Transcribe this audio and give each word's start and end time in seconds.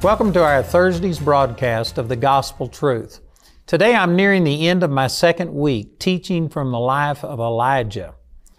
Welcome 0.00 0.32
to 0.34 0.44
our 0.44 0.62
Thursday's 0.62 1.18
broadcast 1.18 1.98
of 1.98 2.08
the 2.08 2.14
Gospel 2.14 2.68
Truth. 2.68 3.18
Today 3.66 3.96
I'm 3.96 4.14
nearing 4.14 4.44
the 4.44 4.68
end 4.68 4.84
of 4.84 4.90
my 4.92 5.08
second 5.08 5.52
week 5.52 5.98
teaching 5.98 6.48
from 6.48 6.70
the 6.70 6.78
life 6.78 7.24
of 7.24 7.40
Elijah. 7.40 8.14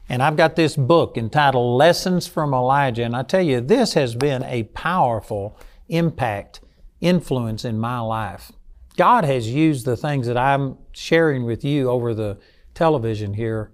And 0.10 0.22
I've 0.22 0.36
got 0.36 0.58
this 0.58 0.76
book 0.76 1.16
entitled 1.16 1.78
Lessons 1.78 2.28
from 2.28 2.54
Elijah. 2.54 3.04
And 3.04 3.16
I 3.16 3.24
tell 3.24 3.42
you, 3.42 3.62
this 3.62 3.94
has 3.94 4.16
been 4.16 4.44
a 4.44 4.64
powerful 4.64 5.58
impact, 5.88 6.60
influence 7.00 7.64
in 7.64 7.80
my 7.80 8.02
life. 8.02 8.52
God 8.98 9.24
has 9.24 9.50
used 9.50 9.86
the 9.86 9.96
things 9.96 10.28
that 10.28 10.38
I'm 10.38 10.78
sharing 10.92 11.46
with 11.46 11.64
you 11.64 11.90
over 11.90 12.14
the 12.14 12.38
television 12.74 13.34
here. 13.34 13.72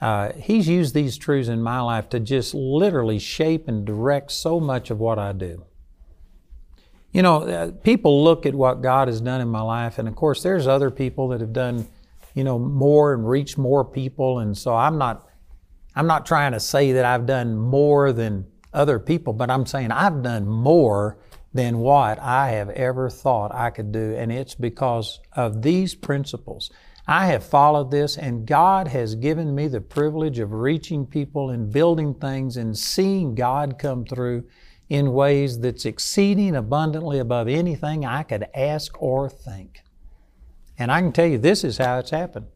Uh, 0.00 0.32
he's 0.32 0.66
used 0.66 0.94
these 0.94 1.18
truths 1.18 1.50
in 1.50 1.62
my 1.62 1.80
life 1.80 2.08
to 2.08 2.20
just 2.20 2.54
literally 2.54 3.18
shape 3.18 3.68
and 3.68 3.84
direct 3.84 4.32
so 4.32 4.58
much 4.58 4.90
of 4.90 4.98
what 4.98 5.18
I 5.18 5.32
do. 5.32 5.66
You 7.12 7.20
know, 7.20 7.42
uh, 7.42 7.70
people 7.72 8.24
look 8.24 8.46
at 8.46 8.54
what 8.54 8.80
God 8.80 9.08
has 9.08 9.20
done 9.20 9.42
in 9.42 9.48
my 9.48 9.60
life, 9.60 9.98
and 9.98 10.08
of 10.08 10.16
course, 10.16 10.42
there's 10.42 10.66
other 10.66 10.90
people 10.90 11.28
that 11.28 11.40
have 11.40 11.52
done, 11.52 11.86
you 12.34 12.42
know, 12.42 12.58
more 12.58 13.12
and 13.12 13.28
reached 13.28 13.58
more 13.58 13.84
people, 13.84 14.38
and 14.38 14.56
so 14.56 14.74
I'm 14.74 14.96
not, 14.96 15.28
I'm 15.94 16.06
not 16.06 16.24
trying 16.24 16.52
to 16.52 16.60
say 16.60 16.92
that 16.92 17.04
I've 17.04 17.26
done 17.26 17.54
more 17.56 18.12
than 18.12 18.46
other 18.72 18.98
people, 18.98 19.34
but 19.34 19.50
I'm 19.50 19.66
saying 19.66 19.92
I've 19.92 20.22
done 20.22 20.48
more 20.48 21.18
than 21.52 21.78
what 21.78 22.18
I 22.18 22.48
have 22.52 22.70
ever 22.70 23.10
thought 23.10 23.54
I 23.54 23.68
could 23.68 23.92
do, 23.92 24.14
and 24.16 24.32
it's 24.32 24.54
because 24.54 25.20
of 25.34 25.60
these 25.60 25.94
principles. 25.94 26.70
I 27.06 27.26
have 27.26 27.44
followed 27.44 27.90
this, 27.90 28.16
and 28.16 28.46
God 28.46 28.88
has 28.88 29.16
given 29.16 29.54
me 29.54 29.68
the 29.68 29.82
privilege 29.82 30.38
of 30.38 30.52
reaching 30.52 31.04
people 31.04 31.50
and 31.50 31.70
building 31.70 32.14
things 32.14 32.56
and 32.56 32.78
seeing 32.78 33.34
God 33.34 33.78
come 33.78 34.06
through 34.06 34.44
in 34.88 35.12
ways 35.12 35.60
that's 35.60 35.84
exceeding 35.84 36.54
abundantly 36.54 37.18
above 37.18 37.48
anything 37.48 38.04
I 38.04 38.22
could 38.22 38.46
ask 38.54 39.00
or 39.00 39.28
think. 39.28 39.82
And 40.78 40.90
I 40.90 41.00
can 41.00 41.12
tell 41.12 41.26
you 41.26 41.38
this 41.38 41.64
is 41.64 41.78
how 41.78 41.98
it's 41.98 42.10
happened. 42.10 42.46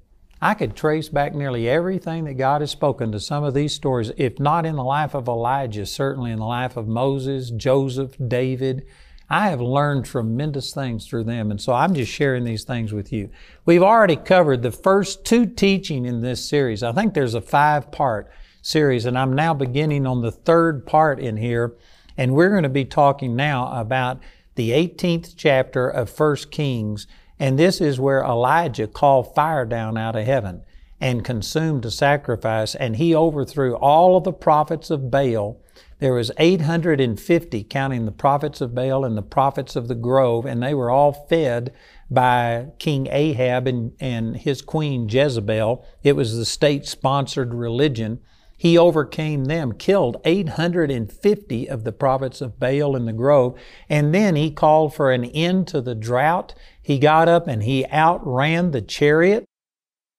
I 0.41 0.55
could 0.55 0.77
trace 0.77 1.09
back 1.09 1.35
nearly 1.35 1.69
everything 1.69 2.25
that 2.25 2.35
God 2.35 2.61
has 2.61 2.71
spoken 2.71 3.11
to 3.13 3.21
some 3.21 3.43
of 3.43 3.55
these 3.55 3.73
stories, 3.73 4.13
if 4.19 4.39
not 4.39 4.67
in 4.67 4.77
the 4.77 4.85
life 4.85 5.15
of 5.15 5.29
Elijah, 5.29 5.87
certainly 5.87 6.31
in 6.31 6.39
the 6.39 6.45
life 6.45 6.77
of 6.77 6.87
Moses, 6.87 7.51
Joseph, 7.51 8.17
David. 8.29 8.87
I 9.31 9.49
have 9.49 9.61
learned 9.61 10.05
tremendous 10.05 10.73
things 10.75 11.07
through 11.07 11.25
them, 11.25 11.51
and 11.51 11.61
so 11.61 11.73
I'm 11.73 11.95
just 11.95 12.13
sharing 12.13 12.45
these 12.45 12.65
things 12.65 12.93
with 12.93 13.13
you. 13.13 13.31
We've 13.65 13.83
already 13.83 14.17
covered 14.17 14.63
the 14.63 14.71
first 14.71 15.25
two 15.25 15.47
teaching 15.47 16.05
in 16.05 16.21
this 16.21 16.47
series. 16.47 16.83
I 16.83 16.93
think 16.93 17.15
there's 17.15 17.35
a 17.35 17.41
five 17.41 17.91
part 17.91 18.31
series, 18.61 19.07
and 19.07 19.19
I'm 19.19 19.33
now 19.33 19.55
beginning 19.55 20.07
on 20.07 20.21
the 20.21 20.31
third 20.31 20.87
part 20.87 21.19
in 21.19 21.39
here 21.39 21.75
and 22.17 22.35
we're 22.35 22.51
going 22.51 22.63
to 22.63 22.69
be 22.69 22.85
talking 22.85 23.37
now 23.37 23.69
about 23.79 24.21
the 24.55 24.71
18th 24.71 25.35
chapter 25.37 25.89
of 25.89 26.19
1 26.19 26.37
Kings. 26.51 27.07
And 27.39 27.59
this 27.59 27.81
is 27.81 28.01
where 28.01 28.23
Elijah 28.23 28.87
called 28.87 29.35
fire 29.35 29.67
down 29.67 29.99
out 29.99 30.17
of 30.17 30.25
heaven 30.25 30.63
and 31.01 31.25
consumed 31.25 31.85
a 31.85 31.91
sacrifice. 31.91 32.75
And 32.75 32.97
he 32.97 33.15
overthrew 33.15 33.77
all 33.77 34.17
of 34.17 34.25
the 34.25 34.33
prophets 34.33 34.91
of 34.91 35.11
Baal. 35.11 35.61
There 35.99 36.15
was 36.15 36.31
850, 36.39 37.65
counting 37.65 38.05
the 38.05 38.13
prophets 38.13 38.61
of 38.61 38.75
Baal 38.75 39.05
and 39.05 39.17
the 39.17 39.23
prophets 39.23 39.77
of 39.77 39.89
the 39.89 39.95
grove, 39.95 40.45
and 40.45 40.63
they 40.63 40.75
were 40.75 40.91
all 40.91 41.13
fed 41.13 41.73
by 42.11 42.69
King 42.79 43.09
Ahab 43.11 43.67
and, 43.67 43.93
and 43.99 44.37
his 44.37 44.61
queen 44.63 45.09
Jezebel. 45.09 45.85
It 46.03 46.15
was 46.15 46.37
the 46.37 46.45
state 46.45 46.87
sponsored 46.87 47.55
religion. 47.55 48.21
He 48.57 48.79
overcame 48.79 49.45
them, 49.45 49.73
killed 49.73 50.17
850 50.25 51.69
of 51.69 51.85
the 51.85 51.93
prophets 51.93 52.41
of 52.41 52.59
Baal 52.59 52.97
in 52.97 53.05
the 53.05 53.13
grove, 53.13 53.59
and 53.89 54.15
then 54.15 54.35
he 54.35 54.51
called 54.51 54.95
for 54.95 55.13
an 55.13 55.25
end 55.27 55.69
to 55.69 55.81
the 55.83 55.95
drought. 55.95 56.55
He 56.81 56.99
got 56.99 57.29
up 57.29 57.47
and 57.47 57.63
he 57.63 57.85
outran 57.93 58.71
the 58.71 58.81
chariot 58.81 59.45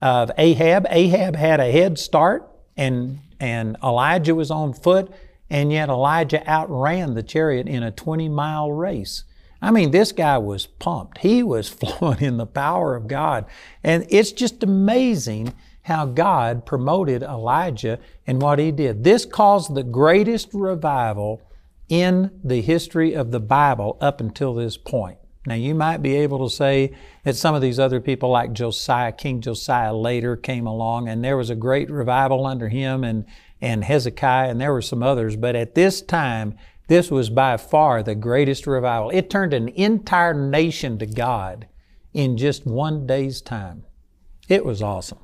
of 0.02 0.30
Ahab. 0.38 0.86
Ahab 0.90 1.36
had 1.36 1.60
a 1.60 1.72
head 1.72 1.98
start, 1.98 2.48
and, 2.76 3.20
and 3.40 3.76
Elijah 3.84 4.36
was 4.36 4.52
on 4.52 4.74
foot, 4.74 5.12
and 5.50 5.72
yet 5.72 5.90
Elijah 5.90 6.48
outran 6.48 7.16
the 7.16 7.24
chariot 7.24 7.68
in 7.68 7.82
a 7.82 7.92
20 7.92 8.30
mile 8.30 8.72
race. 8.72 9.24
I 9.62 9.72
mean, 9.72 9.90
this 9.90 10.12
guy 10.12 10.38
was 10.38 10.68
pumped. 10.68 11.20
He 11.20 11.42
was 11.42 11.70
flowing 11.70 12.22
in 12.22 12.38
the 12.38 12.46
power 12.46 12.96
of 12.96 13.08
God. 13.08 13.46
And 13.84 14.06
it's 14.10 14.32
just 14.32 14.62
amazing 14.62 15.54
how 15.88 16.06
God 16.06 16.66
promoted 16.66 17.24
Elijah 17.24 17.98
and 18.28 18.42
what 18.42 18.60
he 18.60 18.74
did. 18.74 19.06
This 19.06 19.26
caused 19.26 19.74
the 19.74 19.84
greatest 19.84 20.50
revival 20.54 21.42
in 21.88 22.42
the 22.44 22.60
history 22.60 23.14
of 23.14 23.32
the 23.32 23.40
Bible 23.40 23.98
up 24.02 24.20
until 24.20 24.54
this 24.54 24.76
point. 24.76 25.18
Now, 25.46 25.56
you 25.56 25.74
might 25.74 26.02
be 26.02 26.18
able 26.18 26.46
to 26.46 26.54
say 26.54 26.94
that 27.24 27.38
some 27.38 27.56
of 27.56 27.62
these 27.62 27.80
other 27.80 28.02
people, 28.02 28.30
like 28.30 28.52
Josiah, 28.52 29.14
King 29.14 29.40
Josiah 29.40 29.94
later 29.94 30.36
came 30.36 30.68
along, 30.68 31.08
and 31.08 31.24
there 31.24 31.38
was 31.38 31.50
a 31.50 31.56
great 31.56 31.90
revival 31.90 32.46
under 32.46 32.68
him 32.68 33.06
and, 33.06 33.24
and 33.62 33.86
Hezekiah, 33.86 34.50
and 34.50 34.60
there 34.60 34.74
were 34.74 34.82
some 34.82 35.02
others. 35.02 35.38
But 35.38 35.56
at 35.56 35.74
this 35.74 36.02
time, 36.02 36.58
this 36.90 37.10
was 37.10 37.30
by 37.30 37.56
far 37.56 38.04
the 38.04 38.14
greatest 38.14 38.68
revival. 38.68 39.10
It 39.12 39.30
turned 39.30 39.54
an 39.54 39.70
entire 39.70 40.34
nation 40.34 40.98
to 40.98 41.06
God 41.06 41.66
in 42.14 42.36
just 42.36 42.66
one 42.66 43.08
day's 43.08 43.40
time. 43.40 43.86
It 44.50 44.66
was 44.66 44.82
awesome. 44.82 45.20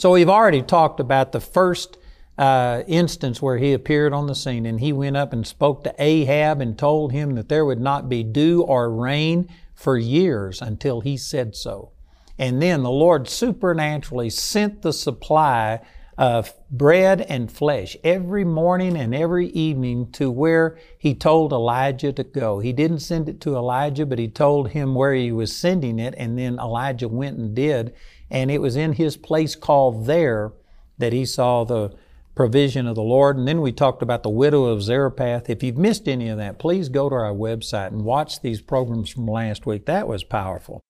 So 0.00 0.12
we've 0.12 0.30
already 0.30 0.62
talked 0.62 0.98
about 0.98 1.32
the 1.32 1.40
first 1.40 1.98
uh, 2.38 2.84
instance 2.86 3.42
where 3.42 3.58
he 3.58 3.74
appeared 3.74 4.14
on 4.14 4.28
the 4.28 4.34
scene 4.34 4.64
and 4.64 4.80
he 4.80 4.94
went 4.94 5.18
up 5.18 5.34
and 5.34 5.46
spoke 5.46 5.84
to 5.84 5.94
Ahab 5.98 6.62
and 6.62 6.78
told 6.78 7.12
him 7.12 7.34
that 7.34 7.50
there 7.50 7.66
would 7.66 7.82
not 7.82 8.08
be 8.08 8.22
dew 8.22 8.62
or 8.62 8.90
rain 8.90 9.46
for 9.74 9.98
years 9.98 10.62
until 10.62 11.02
he 11.02 11.18
said 11.18 11.54
so. 11.54 11.92
And 12.38 12.62
then 12.62 12.82
the 12.82 12.90
Lord 12.90 13.28
supernaturally 13.28 14.30
sent 14.30 14.80
the 14.80 14.94
supply 14.94 15.80
of 16.16 16.54
bread 16.70 17.20
and 17.22 17.52
flesh 17.52 17.94
every 18.02 18.44
morning 18.44 18.96
and 18.96 19.14
every 19.14 19.48
evening 19.48 20.10
to 20.12 20.30
where 20.30 20.78
he 20.98 21.14
told 21.14 21.52
Elijah 21.52 22.12
to 22.12 22.24
go. 22.24 22.58
He 22.58 22.72
didn't 22.72 23.00
send 23.00 23.28
it 23.28 23.40
to 23.42 23.54
Elijah, 23.54 24.06
but 24.06 24.18
he 24.18 24.28
told 24.28 24.70
him 24.70 24.94
where 24.94 25.14
he 25.14 25.30
was 25.32 25.54
sending 25.54 25.98
it, 25.98 26.14
and 26.16 26.38
then 26.38 26.58
Elijah 26.58 27.08
went 27.08 27.38
and 27.38 27.54
did. 27.54 27.94
And 28.30 28.50
it 28.50 28.60
was 28.60 28.76
in 28.76 28.94
his 28.94 29.16
place 29.16 29.56
called 29.56 30.06
Cherith 30.06 30.52
that 30.98 31.12
he 31.12 31.24
saw 31.24 31.64
the 31.64 31.94
provision 32.34 32.86
of 32.86 32.94
the 32.94 33.02
Lord. 33.02 33.36
And 33.36 33.48
then 33.48 33.60
we 33.60 33.72
talked 33.72 34.02
about 34.02 34.22
the 34.22 34.30
widow 34.30 34.64
of 34.64 34.82
Zarephath. 34.82 35.50
If 35.50 35.62
you've 35.62 35.76
missed 35.76 36.08
any 36.08 36.28
of 36.28 36.38
that, 36.38 36.58
please 36.58 36.88
go 36.88 37.08
to 37.08 37.14
our 37.14 37.34
website 37.34 37.88
and 37.88 38.04
watch 38.04 38.40
these 38.40 38.60
programs 38.60 39.10
from 39.10 39.26
last 39.26 39.66
week. 39.66 39.86
That 39.86 40.08
was 40.08 40.24
powerful. 40.24 40.80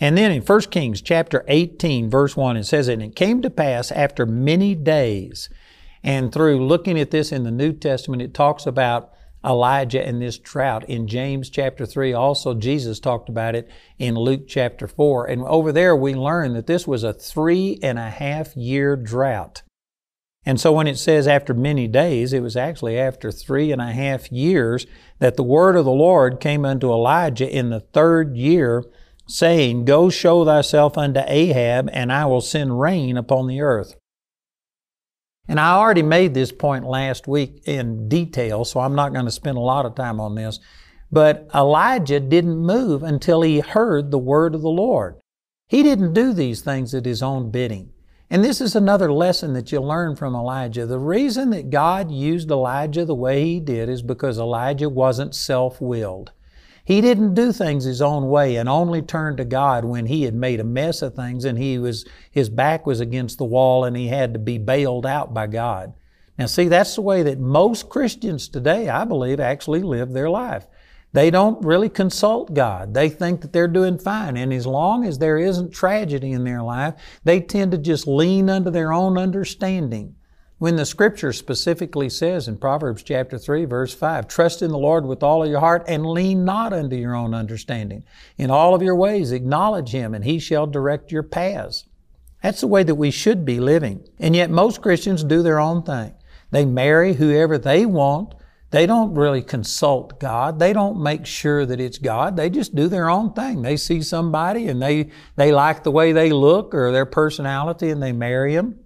And 0.00 0.16
then 0.16 0.30
in 0.30 0.42
1 0.42 0.60
Kings 0.70 1.02
chapter 1.02 1.44
18, 1.48 2.08
verse 2.08 2.36
1, 2.36 2.56
it 2.56 2.64
says, 2.64 2.86
And 2.88 3.02
it 3.02 3.16
came 3.16 3.42
to 3.42 3.50
pass 3.50 3.90
after 3.90 4.24
many 4.26 4.74
days, 4.74 5.48
and 6.04 6.32
through 6.32 6.64
looking 6.64 6.98
at 7.00 7.10
this 7.10 7.32
in 7.32 7.42
the 7.42 7.50
New 7.50 7.72
Testament, 7.72 8.22
it 8.22 8.32
talks 8.32 8.64
about 8.64 9.12
Elijah 9.44 10.04
and 10.04 10.20
this 10.20 10.38
drought 10.38 10.88
in 10.88 11.06
James 11.06 11.48
chapter 11.48 11.86
3. 11.86 12.12
Also, 12.12 12.54
Jesus 12.54 12.98
talked 12.98 13.28
about 13.28 13.54
it 13.54 13.68
in 13.98 14.14
Luke 14.14 14.48
chapter 14.48 14.88
4. 14.88 15.26
And 15.26 15.42
over 15.42 15.72
there, 15.72 15.94
we 15.94 16.14
learn 16.14 16.54
that 16.54 16.66
this 16.66 16.86
was 16.86 17.04
a 17.04 17.12
three 17.12 17.78
and 17.82 17.98
a 17.98 18.10
half 18.10 18.56
year 18.56 18.96
drought. 18.96 19.62
And 20.44 20.60
so 20.60 20.72
when 20.72 20.86
it 20.86 20.98
says 20.98 21.28
after 21.28 21.52
many 21.52 21.86
days, 21.86 22.32
it 22.32 22.40
was 22.40 22.56
actually 22.56 22.98
after 22.98 23.30
three 23.30 23.70
and 23.70 23.82
a 23.82 23.92
half 23.92 24.32
years 24.32 24.86
that 25.18 25.36
the 25.36 25.42
word 25.42 25.76
of 25.76 25.84
the 25.84 25.90
Lord 25.90 26.40
came 26.40 26.64
unto 26.64 26.90
Elijah 26.90 27.48
in 27.48 27.70
the 27.70 27.80
third 27.80 28.36
year, 28.36 28.84
saying, 29.26 29.84
Go 29.84 30.08
show 30.08 30.44
thyself 30.44 30.96
unto 30.96 31.20
Ahab, 31.26 31.90
and 31.92 32.10
I 32.12 32.24
will 32.26 32.40
send 32.40 32.80
rain 32.80 33.16
upon 33.16 33.46
the 33.46 33.60
earth. 33.60 33.94
And 35.48 35.58
I 35.58 35.72
already 35.72 36.02
made 36.02 36.34
this 36.34 36.52
point 36.52 36.84
last 36.84 37.26
week 37.26 37.62
in 37.64 38.08
detail, 38.08 38.64
so 38.64 38.80
I'm 38.80 38.94
not 38.94 39.14
going 39.14 39.24
to 39.24 39.30
spend 39.30 39.56
a 39.56 39.62
lot 39.62 39.86
of 39.86 39.94
time 39.94 40.20
on 40.20 40.34
this. 40.34 40.60
But 41.10 41.48
Elijah 41.54 42.20
didn't 42.20 42.58
move 42.58 43.02
until 43.02 43.40
he 43.40 43.60
heard 43.60 44.10
the 44.10 44.18
word 44.18 44.54
of 44.54 44.60
the 44.60 44.68
Lord. 44.68 45.16
He 45.66 45.82
didn't 45.82 46.12
do 46.12 46.34
these 46.34 46.60
things 46.60 46.94
at 46.94 47.06
his 47.06 47.22
own 47.22 47.50
bidding. 47.50 47.92
And 48.30 48.44
this 48.44 48.60
is 48.60 48.76
another 48.76 49.10
lesson 49.10 49.54
that 49.54 49.72
you 49.72 49.80
learn 49.80 50.14
from 50.14 50.34
Elijah. 50.34 50.84
The 50.84 50.98
reason 50.98 51.48
that 51.50 51.70
God 51.70 52.10
used 52.10 52.50
Elijah 52.50 53.06
the 53.06 53.14
way 53.14 53.42
he 53.44 53.60
did 53.60 53.88
is 53.88 54.02
because 54.02 54.38
Elijah 54.38 54.90
wasn't 54.90 55.34
self 55.34 55.80
willed. 55.80 56.32
He 56.88 57.02
didn't 57.02 57.34
do 57.34 57.52
things 57.52 57.84
his 57.84 58.00
own 58.00 58.30
way 58.30 58.56
and 58.56 58.66
only 58.66 59.02
turned 59.02 59.36
to 59.36 59.44
God 59.44 59.84
when 59.84 60.06
he 60.06 60.22
had 60.22 60.32
made 60.32 60.58
a 60.58 60.64
mess 60.64 61.02
of 61.02 61.14
things 61.14 61.44
and 61.44 61.58
he 61.58 61.78
was, 61.78 62.06
his 62.30 62.48
back 62.48 62.86
was 62.86 62.98
against 62.98 63.36
the 63.36 63.44
wall 63.44 63.84
and 63.84 63.94
he 63.94 64.08
had 64.08 64.32
to 64.32 64.38
be 64.38 64.56
bailed 64.56 65.04
out 65.04 65.34
by 65.34 65.48
God. 65.48 65.92
Now 66.38 66.46
see, 66.46 66.66
that's 66.66 66.94
the 66.94 67.02
way 67.02 67.22
that 67.24 67.38
most 67.38 67.90
Christians 67.90 68.48
today, 68.48 68.88
I 68.88 69.04
believe, 69.04 69.38
actually 69.38 69.82
live 69.82 70.12
their 70.12 70.30
life. 70.30 70.66
They 71.12 71.30
don't 71.30 71.62
really 71.62 71.90
consult 71.90 72.54
God. 72.54 72.94
They 72.94 73.10
think 73.10 73.42
that 73.42 73.52
they're 73.52 73.68
doing 73.68 73.98
fine. 73.98 74.38
And 74.38 74.50
as 74.50 74.66
long 74.66 75.04
as 75.04 75.18
there 75.18 75.36
isn't 75.36 75.74
tragedy 75.74 76.32
in 76.32 76.44
their 76.44 76.62
life, 76.62 76.94
they 77.22 77.42
tend 77.42 77.72
to 77.72 77.78
just 77.78 78.06
lean 78.06 78.48
unto 78.48 78.70
their 78.70 78.94
own 78.94 79.18
understanding. 79.18 80.14
When 80.58 80.74
the 80.74 80.84
scripture 80.84 81.32
specifically 81.32 82.08
says 82.08 82.48
in 82.48 82.56
Proverbs 82.56 83.04
chapter 83.04 83.38
3 83.38 83.64
verse 83.64 83.94
5, 83.94 84.26
trust 84.26 84.60
in 84.60 84.72
the 84.72 84.78
Lord 84.78 85.06
with 85.06 85.22
all 85.22 85.44
of 85.44 85.48
your 85.48 85.60
heart 85.60 85.84
and 85.86 86.04
lean 86.04 86.44
not 86.44 86.72
unto 86.72 86.96
your 86.96 87.14
own 87.14 87.32
understanding. 87.32 88.02
In 88.36 88.50
all 88.50 88.74
of 88.74 88.82
your 88.82 88.96
ways 88.96 89.30
acknowledge 89.30 89.90
Him 89.90 90.14
and 90.14 90.24
He 90.24 90.40
shall 90.40 90.66
direct 90.66 91.12
your 91.12 91.22
paths. 91.22 91.84
That's 92.42 92.60
the 92.60 92.66
way 92.66 92.82
that 92.82 92.96
we 92.96 93.12
should 93.12 93.44
be 93.44 93.60
living. 93.60 94.08
And 94.18 94.34
yet 94.34 94.50
most 94.50 94.82
Christians 94.82 95.22
do 95.22 95.42
their 95.42 95.60
own 95.60 95.84
thing. 95.84 96.14
They 96.50 96.64
marry 96.64 97.14
whoever 97.14 97.56
they 97.56 97.86
want. 97.86 98.34
They 98.70 98.84
don't 98.84 99.14
really 99.14 99.42
consult 99.42 100.18
God. 100.18 100.58
They 100.58 100.72
don't 100.72 101.00
make 101.00 101.24
sure 101.24 101.66
that 101.66 101.80
it's 101.80 101.98
God. 101.98 102.36
They 102.36 102.50
just 102.50 102.74
do 102.74 102.88
their 102.88 103.08
own 103.08 103.32
thing. 103.32 103.62
They 103.62 103.76
see 103.76 104.02
somebody 104.02 104.66
and 104.66 104.82
they, 104.82 105.10
they 105.36 105.52
like 105.52 105.84
the 105.84 105.92
way 105.92 106.10
they 106.10 106.32
look 106.32 106.74
or 106.74 106.90
their 106.90 107.06
personality 107.06 107.90
and 107.90 108.02
they 108.02 108.12
marry 108.12 108.56
them. 108.56 108.80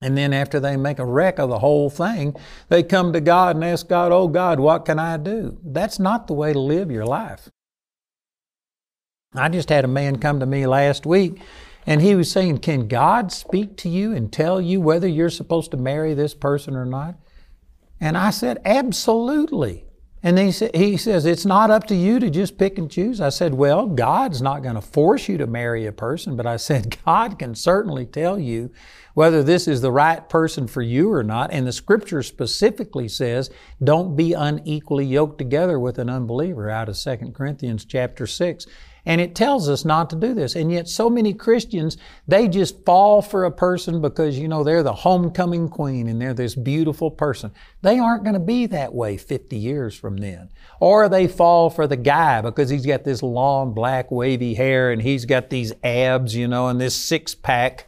And 0.00 0.16
then 0.16 0.32
after 0.32 0.60
they 0.60 0.76
make 0.76 0.98
a 0.98 1.06
wreck 1.06 1.38
of 1.38 1.50
the 1.50 1.58
whole 1.58 1.90
thing, 1.90 2.36
they 2.68 2.82
come 2.82 3.12
to 3.12 3.20
God 3.20 3.56
and 3.56 3.64
ask 3.64 3.88
God, 3.88 4.12
Oh 4.12 4.28
God, 4.28 4.60
what 4.60 4.84
can 4.84 4.98
I 4.98 5.16
do? 5.16 5.58
That's 5.64 5.98
not 5.98 6.26
the 6.26 6.34
way 6.34 6.52
to 6.52 6.58
live 6.58 6.90
your 6.90 7.06
life. 7.06 7.50
I 9.34 9.48
just 9.48 9.68
had 9.68 9.84
a 9.84 9.88
man 9.88 10.18
come 10.18 10.40
to 10.40 10.46
me 10.46 10.66
last 10.66 11.04
week 11.04 11.40
and 11.84 12.00
he 12.00 12.14
was 12.14 12.30
saying, 12.30 12.58
Can 12.58 12.86
God 12.86 13.32
speak 13.32 13.76
to 13.78 13.88
you 13.88 14.14
and 14.14 14.32
tell 14.32 14.60
you 14.60 14.80
whether 14.80 15.08
you're 15.08 15.30
supposed 15.30 15.70
to 15.72 15.76
marry 15.76 16.14
this 16.14 16.34
person 16.34 16.76
or 16.76 16.84
not? 16.84 17.16
And 18.00 18.16
I 18.16 18.30
said, 18.30 18.60
Absolutely. 18.64 19.87
And 20.22 20.38
he, 20.38 20.50
sa- 20.50 20.68
he 20.74 20.96
says, 20.96 21.24
It's 21.24 21.46
not 21.46 21.70
up 21.70 21.86
to 21.88 21.94
you 21.94 22.18
to 22.18 22.28
just 22.28 22.58
pick 22.58 22.76
and 22.78 22.90
choose. 22.90 23.20
I 23.20 23.28
said, 23.28 23.54
Well, 23.54 23.86
God's 23.86 24.42
not 24.42 24.62
going 24.62 24.74
to 24.74 24.80
force 24.80 25.28
you 25.28 25.38
to 25.38 25.46
marry 25.46 25.86
a 25.86 25.92
person, 25.92 26.36
but 26.36 26.46
I 26.46 26.56
said, 26.56 26.96
God 27.04 27.38
can 27.38 27.54
certainly 27.54 28.04
tell 28.04 28.38
you 28.38 28.70
whether 29.14 29.42
this 29.42 29.68
is 29.68 29.80
the 29.80 29.92
right 29.92 30.28
person 30.28 30.66
for 30.66 30.82
you 30.82 31.12
or 31.12 31.22
not. 31.22 31.52
And 31.52 31.66
the 31.66 31.72
scripture 31.72 32.22
specifically 32.22 33.08
says, 33.08 33.50
Don't 33.82 34.16
be 34.16 34.32
unequally 34.32 35.06
yoked 35.06 35.38
together 35.38 35.78
with 35.78 35.98
an 35.98 36.10
unbeliever 36.10 36.68
out 36.68 36.88
of 36.88 36.96
2 36.96 37.32
Corinthians 37.32 37.84
chapter 37.84 38.26
6. 38.26 38.66
And 39.08 39.22
it 39.22 39.34
tells 39.34 39.70
us 39.70 39.86
not 39.86 40.10
to 40.10 40.16
do 40.16 40.34
this. 40.34 40.54
And 40.54 40.70
yet 40.70 40.86
so 40.86 41.08
many 41.08 41.32
Christians, 41.32 41.96
they 42.28 42.46
just 42.46 42.84
fall 42.84 43.22
for 43.22 43.46
a 43.46 43.50
person 43.50 44.02
because, 44.02 44.38
you 44.38 44.48
know, 44.48 44.62
they're 44.62 44.82
the 44.82 44.92
homecoming 44.92 45.70
queen 45.70 46.08
and 46.08 46.20
they're 46.20 46.34
this 46.34 46.54
beautiful 46.54 47.10
person. 47.10 47.50
They 47.80 47.98
aren't 47.98 48.24
going 48.24 48.34
to 48.34 48.38
be 48.40 48.66
that 48.66 48.92
way 48.92 49.16
50 49.16 49.56
years 49.56 49.96
from 49.96 50.18
then. 50.18 50.50
Or 50.78 51.08
they 51.08 51.26
fall 51.26 51.70
for 51.70 51.86
the 51.86 51.96
guy 51.96 52.42
because 52.42 52.68
he's 52.68 52.84
got 52.84 53.04
this 53.04 53.22
long 53.22 53.72
black 53.72 54.10
wavy 54.10 54.52
hair 54.52 54.92
and 54.92 55.00
he's 55.00 55.24
got 55.24 55.48
these 55.48 55.72
abs, 55.82 56.36
you 56.36 56.46
know, 56.46 56.68
and 56.68 56.78
this 56.78 56.94
six 56.94 57.34
pack 57.34 57.86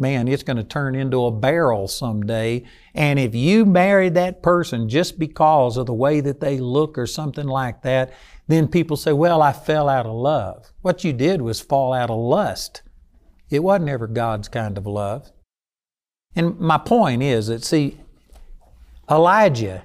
man, 0.00 0.26
it's 0.28 0.42
going 0.42 0.56
to 0.56 0.64
turn 0.64 0.94
into 0.94 1.26
a 1.26 1.30
barrel 1.30 1.86
someday. 1.86 2.64
And 2.94 3.18
if 3.18 3.34
you 3.34 3.66
marry 3.66 4.08
that 4.08 4.42
person 4.42 4.88
just 4.88 5.18
because 5.18 5.76
of 5.76 5.84
the 5.84 5.92
way 5.92 6.20
that 6.20 6.40
they 6.40 6.58
look 6.58 6.96
or 6.96 7.06
something 7.06 7.46
like 7.46 7.82
that, 7.82 8.14
then 8.50 8.68
people 8.68 8.96
say, 8.96 9.12
well, 9.12 9.42
I 9.42 9.52
fell 9.52 9.88
out 9.88 10.06
of 10.06 10.14
love. 10.14 10.72
What 10.82 11.04
you 11.04 11.12
did 11.12 11.42
was 11.42 11.60
fall 11.60 11.92
out 11.92 12.10
of 12.10 12.18
lust. 12.18 12.82
It 13.50 13.62
wasn't 13.62 13.90
ever 13.90 14.06
God's 14.06 14.48
kind 14.48 14.78
of 14.78 14.86
love. 14.86 15.30
And 16.34 16.58
my 16.58 16.78
point 16.78 17.22
is 17.22 17.48
that, 17.48 17.64
see, 17.64 18.00
Elijah, 19.10 19.82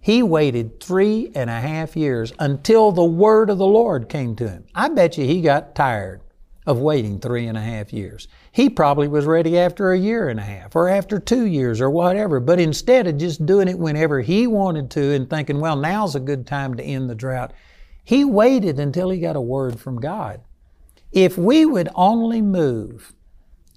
he 0.00 0.22
waited 0.22 0.80
three 0.80 1.30
and 1.34 1.50
a 1.50 1.60
half 1.60 1.96
years 1.96 2.32
until 2.38 2.92
the 2.92 3.04
word 3.04 3.50
of 3.50 3.58
the 3.58 3.66
Lord 3.66 4.08
came 4.08 4.34
to 4.36 4.48
him. 4.48 4.66
I 4.74 4.88
bet 4.88 5.18
you 5.18 5.26
he 5.26 5.40
got 5.40 5.74
tired 5.74 6.20
of 6.66 6.78
waiting 6.78 7.18
three 7.18 7.46
and 7.46 7.58
a 7.58 7.62
half 7.62 7.92
years. 7.92 8.26
He 8.52 8.70
probably 8.70 9.08
was 9.08 9.26
ready 9.26 9.58
after 9.58 9.92
a 9.92 9.98
year 9.98 10.28
and 10.28 10.40
a 10.40 10.44
half 10.44 10.74
or 10.74 10.88
after 10.88 11.18
two 11.18 11.44
years 11.44 11.80
or 11.80 11.90
whatever. 11.90 12.40
But 12.40 12.58
instead 12.58 13.06
of 13.06 13.18
just 13.18 13.44
doing 13.44 13.68
it 13.68 13.78
whenever 13.78 14.20
he 14.20 14.46
wanted 14.46 14.90
to 14.92 15.12
and 15.12 15.28
thinking, 15.28 15.60
well, 15.60 15.76
now's 15.76 16.14
a 16.14 16.20
good 16.20 16.46
time 16.46 16.74
to 16.76 16.82
end 16.82 17.10
the 17.10 17.14
drought, 17.14 17.52
he 18.04 18.24
waited 18.24 18.78
until 18.78 19.10
he 19.10 19.18
got 19.18 19.36
a 19.36 19.40
word 19.40 19.80
from 19.80 20.00
God. 20.00 20.42
If 21.10 21.38
we 21.38 21.64
would 21.64 21.88
only 21.94 22.42
move 22.42 23.14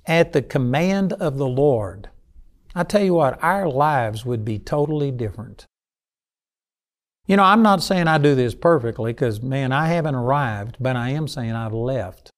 at 0.06 0.33
the 0.33 0.41
command 0.41 1.13
of 1.13 1.38
the 1.38 1.47
Lord, 1.47 2.09
I 2.75 2.83
tell 2.83 3.03
you 3.03 3.15
what, 3.15 3.41
our 3.41 3.68
lives 3.68 4.25
would 4.25 4.44
be 4.44 4.59
totally 4.59 5.12
different. 5.12 5.65
You 7.25 7.38
know, 7.38 7.44
I'm 7.44 7.62
not 7.62 7.83
saying 7.83 8.07
I 8.07 8.18
do 8.18 8.35
this 8.35 8.56
perfectly 8.56 9.13
because, 9.13 9.41
man, 9.41 9.71
I 9.71 9.88
haven't 9.88 10.15
arrived, 10.15 10.77
but 10.79 10.95
I 10.95 11.09
am 11.09 11.27
saying 11.27 11.51
I've 11.51 11.74
left. 11.74 12.31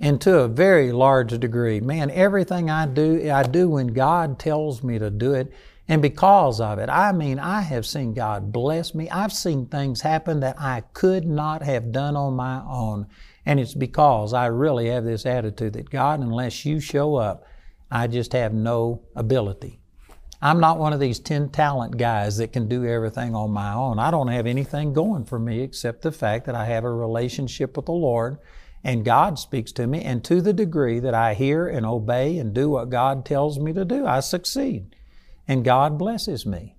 And 0.00 0.20
to 0.22 0.40
a 0.40 0.48
very 0.48 0.92
large 0.92 1.38
degree, 1.38 1.78
man, 1.80 2.10
everything 2.10 2.70
I 2.70 2.86
do, 2.86 3.30
I 3.30 3.42
do 3.42 3.68
when 3.68 3.88
God 3.88 4.38
tells 4.38 4.82
me 4.82 4.98
to 4.98 5.10
do 5.10 5.34
it. 5.34 5.52
And 5.90 6.00
because 6.00 6.60
of 6.60 6.78
it, 6.78 6.88
I 6.88 7.10
mean, 7.10 7.40
I 7.40 7.62
have 7.62 7.84
seen 7.84 8.14
God 8.14 8.52
bless 8.52 8.94
me. 8.94 9.10
I've 9.10 9.32
seen 9.32 9.66
things 9.66 10.02
happen 10.02 10.38
that 10.38 10.54
I 10.60 10.84
could 10.92 11.26
not 11.26 11.64
have 11.64 11.90
done 11.90 12.14
on 12.14 12.36
my 12.36 12.62
own. 12.64 13.08
And 13.44 13.58
it's 13.58 13.74
because 13.74 14.32
I 14.32 14.46
really 14.46 14.88
have 14.88 15.04
this 15.04 15.26
attitude 15.26 15.72
that 15.72 15.90
God, 15.90 16.20
unless 16.20 16.64
you 16.64 16.78
show 16.78 17.16
up, 17.16 17.44
I 17.90 18.06
just 18.06 18.32
have 18.34 18.54
no 18.54 19.02
ability. 19.16 19.80
I'm 20.40 20.60
not 20.60 20.78
one 20.78 20.92
of 20.92 21.00
these 21.00 21.18
10 21.18 21.48
talent 21.48 21.96
guys 21.96 22.36
that 22.36 22.52
can 22.52 22.68
do 22.68 22.86
everything 22.86 23.34
on 23.34 23.50
my 23.50 23.74
own. 23.74 23.98
I 23.98 24.12
don't 24.12 24.28
have 24.28 24.46
anything 24.46 24.92
going 24.92 25.24
for 25.24 25.40
me 25.40 25.60
except 25.60 26.02
the 26.02 26.12
fact 26.12 26.46
that 26.46 26.54
I 26.54 26.66
have 26.66 26.84
a 26.84 26.94
relationship 26.94 27.76
with 27.76 27.86
the 27.86 27.92
Lord 27.92 28.38
and 28.84 29.04
God 29.04 29.40
speaks 29.40 29.72
to 29.72 29.86
me, 29.86 30.02
and 30.02 30.24
to 30.24 30.40
the 30.40 30.52
degree 30.54 31.00
that 31.00 31.14
I 31.14 31.34
hear 31.34 31.66
and 31.68 31.84
obey 31.84 32.38
and 32.38 32.54
do 32.54 32.70
what 32.70 32.88
God 32.88 33.26
tells 33.26 33.58
me 33.58 33.72
to 33.74 33.84
do, 33.84 34.06
I 34.06 34.20
succeed. 34.20 34.96
And 35.46 35.64
God 35.64 35.98
blesses 35.98 36.46
me. 36.46 36.76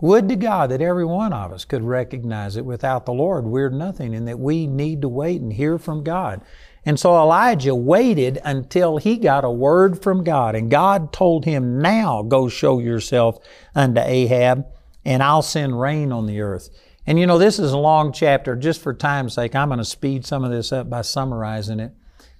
Would 0.00 0.28
to 0.28 0.36
God 0.36 0.70
that 0.70 0.80
every 0.80 1.04
one 1.04 1.32
of 1.32 1.52
us 1.52 1.64
could 1.64 1.82
recognize 1.82 2.54
that 2.54 2.64
without 2.64 3.04
the 3.04 3.12
Lord 3.12 3.44
we're 3.44 3.70
nothing 3.70 4.14
and 4.14 4.28
that 4.28 4.38
we 4.38 4.66
need 4.66 5.02
to 5.02 5.08
wait 5.08 5.40
and 5.40 5.52
hear 5.52 5.76
from 5.76 6.04
God. 6.04 6.40
And 6.84 6.98
so 6.98 7.16
Elijah 7.16 7.74
waited 7.74 8.38
until 8.44 8.98
he 8.98 9.16
got 9.16 9.44
a 9.44 9.50
word 9.50 10.02
from 10.02 10.22
God. 10.22 10.54
And 10.54 10.70
God 10.70 11.12
told 11.12 11.44
him, 11.44 11.80
Now 11.80 12.22
go 12.22 12.48
show 12.48 12.78
yourself 12.78 13.38
unto 13.74 14.00
Ahab, 14.00 14.66
and 15.04 15.22
I'll 15.22 15.42
send 15.42 15.80
rain 15.80 16.12
on 16.12 16.26
the 16.26 16.40
earth. 16.40 16.70
And 17.04 17.18
you 17.18 17.26
know, 17.26 17.38
this 17.38 17.58
is 17.58 17.72
a 17.72 17.78
long 17.78 18.12
chapter. 18.12 18.54
Just 18.54 18.80
for 18.80 18.94
time's 18.94 19.34
sake, 19.34 19.56
I'm 19.56 19.68
going 19.68 19.78
to 19.78 19.84
speed 19.84 20.24
some 20.24 20.44
of 20.44 20.50
this 20.50 20.72
up 20.72 20.88
by 20.88 21.02
summarizing 21.02 21.80
it. 21.80 21.92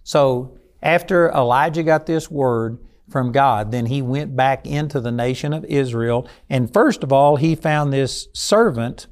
So, 0.05 0.57
after 0.81 1.29
Elijah 1.31 1.83
got 1.83 2.07
this 2.07 2.31
word 2.31 2.79
from 3.11 3.33
God, 3.33 3.73
then 3.73 3.87
he 3.87 4.03
went 4.03 4.37
back 4.37 4.67
into 4.67 5.01
the 5.01 5.13
nation 5.13 5.53
of 5.53 5.65
Israel. 5.65 6.29
And 6.49 6.73
first 6.73 7.03
of 7.03 7.13
all, 7.13 7.37
he 7.37 7.55
found 7.55 7.93
this 7.93 8.29
servant 8.33 9.07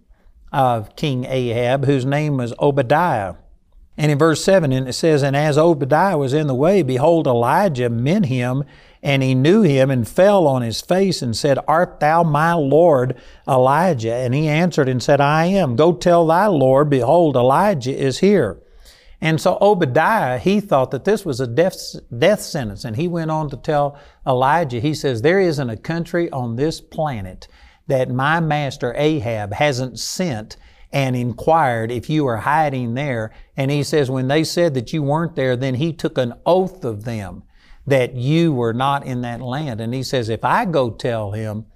of 0.53 0.95
King 0.97 1.25
Ahab 1.25 1.85
whose 1.87 2.05
name 2.05 2.37
was 2.37 2.55
Obadiah. 2.61 3.35
And 3.99 4.13
in 4.13 4.19
verse 4.19 4.45
7, 4.45 4.73
it 4.73 4.93
says, 4.93 5.23
And 5.23 5.35
as 5.35 5.57
Obadiah 5.57 6.19
was 6.19 6.35
in 6.35 6.47
the 6.47 6.55
way, 6.55 6.83
behold, 6.83 7.27
Elijah 7.27 7.89
met 7.89 8.27
him 8.27 8.65
and 9.03 9.23
he 9.23 9.35
knew 9.35 9.63
him 9.63 9.91
and 9.91 10.07
fell 10.07 10.47
on 10.47 10.63
his 10.63 10.81
face 10.81 11.23
and 11.23 11.37
said, 11.37 11.59
Art 11.67 12.01
thou 12.01 12.23
my 12.23 12.53
Lord 12.53 13.17
Elijah? 13.49 14.15
And 14.15 14.35
he 14.35 14.49
answered 14.49 14.89
and 14.89 15.03
said, 15.03 15.21
I 15.21 15.47
am. 15.47 15.77
Go 15.77 15.93
tell 15.93 16.27
thy 16.27 16.47
Lord, 16.47 16.91
behold, 16.91 17.37
Elijah 17.37 17.97
is 17.97 18.19
here. 18.19 18.61
And 19.21 19.41
so 19.41 19.57
Obadiah, 19.61 20.39
he 20.39 20.61
thought 20.61 20.91
that 20.91 21.05
this 21.05 21.25
was 21.25 21.41
a 21.41 21.47
death, 21.47 21.77
death 22.17 22.41
sentence. 22.41 22.85
And 22.85 22.97
he 22.97 23.09
went 23.09 23.31
on 23.31 23.49
to 23.51 23.57
tell 23.57 23.99
Elijah, 24.27 24.81
he 24.81 24.95
says, 24.95 25.23
There 25.23 25.41
isn't 25.41 25.71
a 25.71 25.77
country 25.77 26.31
on 26.31 26.57
this 26.57 26.81
planet 26.81 27.49
that 27.87 28.11
my 28.11 28.41
master 28.41 28.95
Ahab 28.97 29.53
hasn't 29.55 29.99
sent 29.99 30.57
and 30.93 31.17
inquired 31.17 31.91
if 31.91 32.09
you 32.09 32.25
were 32.25 32.39
hiding 32.39 32.95
there. 32.95 33.33
And 33.57 33.71
he 33.71 33.83
says, 33.83 34.11
when 34.11 34.29
they 34.29 34.45
said 34.45 34.75
that 34.75 34.93
you 34.93 35.03
weren't 35.03 35.37
there, 35.37 35.57
then 35.57 35.75
he 35.75 35.93
took 35.93 36.19
an 36.19 36.35
oath 36.45 36.85
of 36.85 37.05
them 37.05 37.43
that 37.87 38.15
you 38.15 38.53
were 38.53 38.73
not 38.73 39.05
in 39.07 39.21
that 39.23 39.41
land. 39.41 39.81
And 39.81 39.95
he 39.95 40.03
says, 40.03 40.29
if 40.29 40.45
I 40.45 40.65
go 40.65 40.91
tell 40.91 41.33
him 41.33 41.67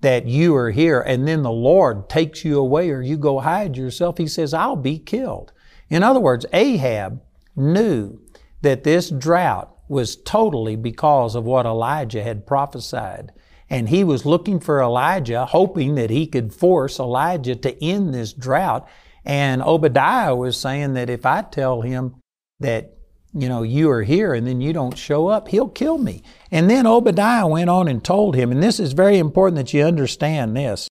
that 0.00 0.26
you 0.26 0.54
are 0.56 0.70
here 0.70 1.00
and 1.00 1.26
then 1.26 1.42
the 1.42 1.50
Lord 1.50 2.08
takes 2.10 2.44
you 2.44 2.58
away 2.58 2.90
or 2.90 3.00
you 3.00 3.16
go 3.16 3.40
hide 3.40 3.76
yourself, 3.76 4.18
he 4.18 4.26
says, 4.26 4.52
I'll 4.52 4.76
be 4.76 4.98
killed. 4.98 5.52
In 5.90 6.02
other 6.02 6.20
words, 6.20 6.46
Ahab 6.52 7.20
knew 7.56 8.20
that 8.62 8.84
this 8.84 9.10
drought 9.10 9.70
was 9.88 10.16
totally 10.16 10.76
because 10.76 11.34
of 11.34 11.44
what 11.44 11.66
Elijah 11.66 12.22
had 12.22 12.46
prophesied. 12.46 13.32
And 13.68 13.88
he 13.88 14.04
was 14.04 14.26
looking 14.26 14.60
for 14.60 14.82
Elijah, 14.82 15.46
hoping 15.46 15.94
that 15.94 16.10
he 16.10 16.26
could 16.26 16.52
force 16.52 16.98
Elijah 16.98 17.56
to 17.56 17.84
end 17.84 18.14
this 18.14 18.32
drought. 18.32 18.88
And 19.24 19.62
Obadiah 19.62 20.34
was 20.34 20.56
saying 20.56 20.94
that 20.94 21.10
if 21.10 21.24
I 21.26 21.42
tell 21.42 21.80
him 21.80 22.16
that, 22.60 22.96
you 23.32 23.48
know, 23.48 23.62
you 23.62 23.90
are 23.90 24.02
here 24.02 24.34
and 24.34 24.46
then 24.46 24.60
you 24.60 24.72
don't 24.72 24.96
show 24.96 25.28
up, 25.28 25.48
he'll 25.48 25.68
kill 25.68 25.98
me. 25.98 26.22
And 26.50 26.70
then 26.70 26.86
Obadiah 26.86 27.46
went 27.46 27.70
on 27.70 27.88
and 27.88 28.04
told 28.04 28.36
him, 28.36 28.52
and 28.52 28.62
this 28.62 28.78
is 28.78 28.92
very 28.92 29.18
important 29.18 29.56
that 29.56 29.74
you 29.74 29.82
understand 29.82 30.56
this. 30.56 30.88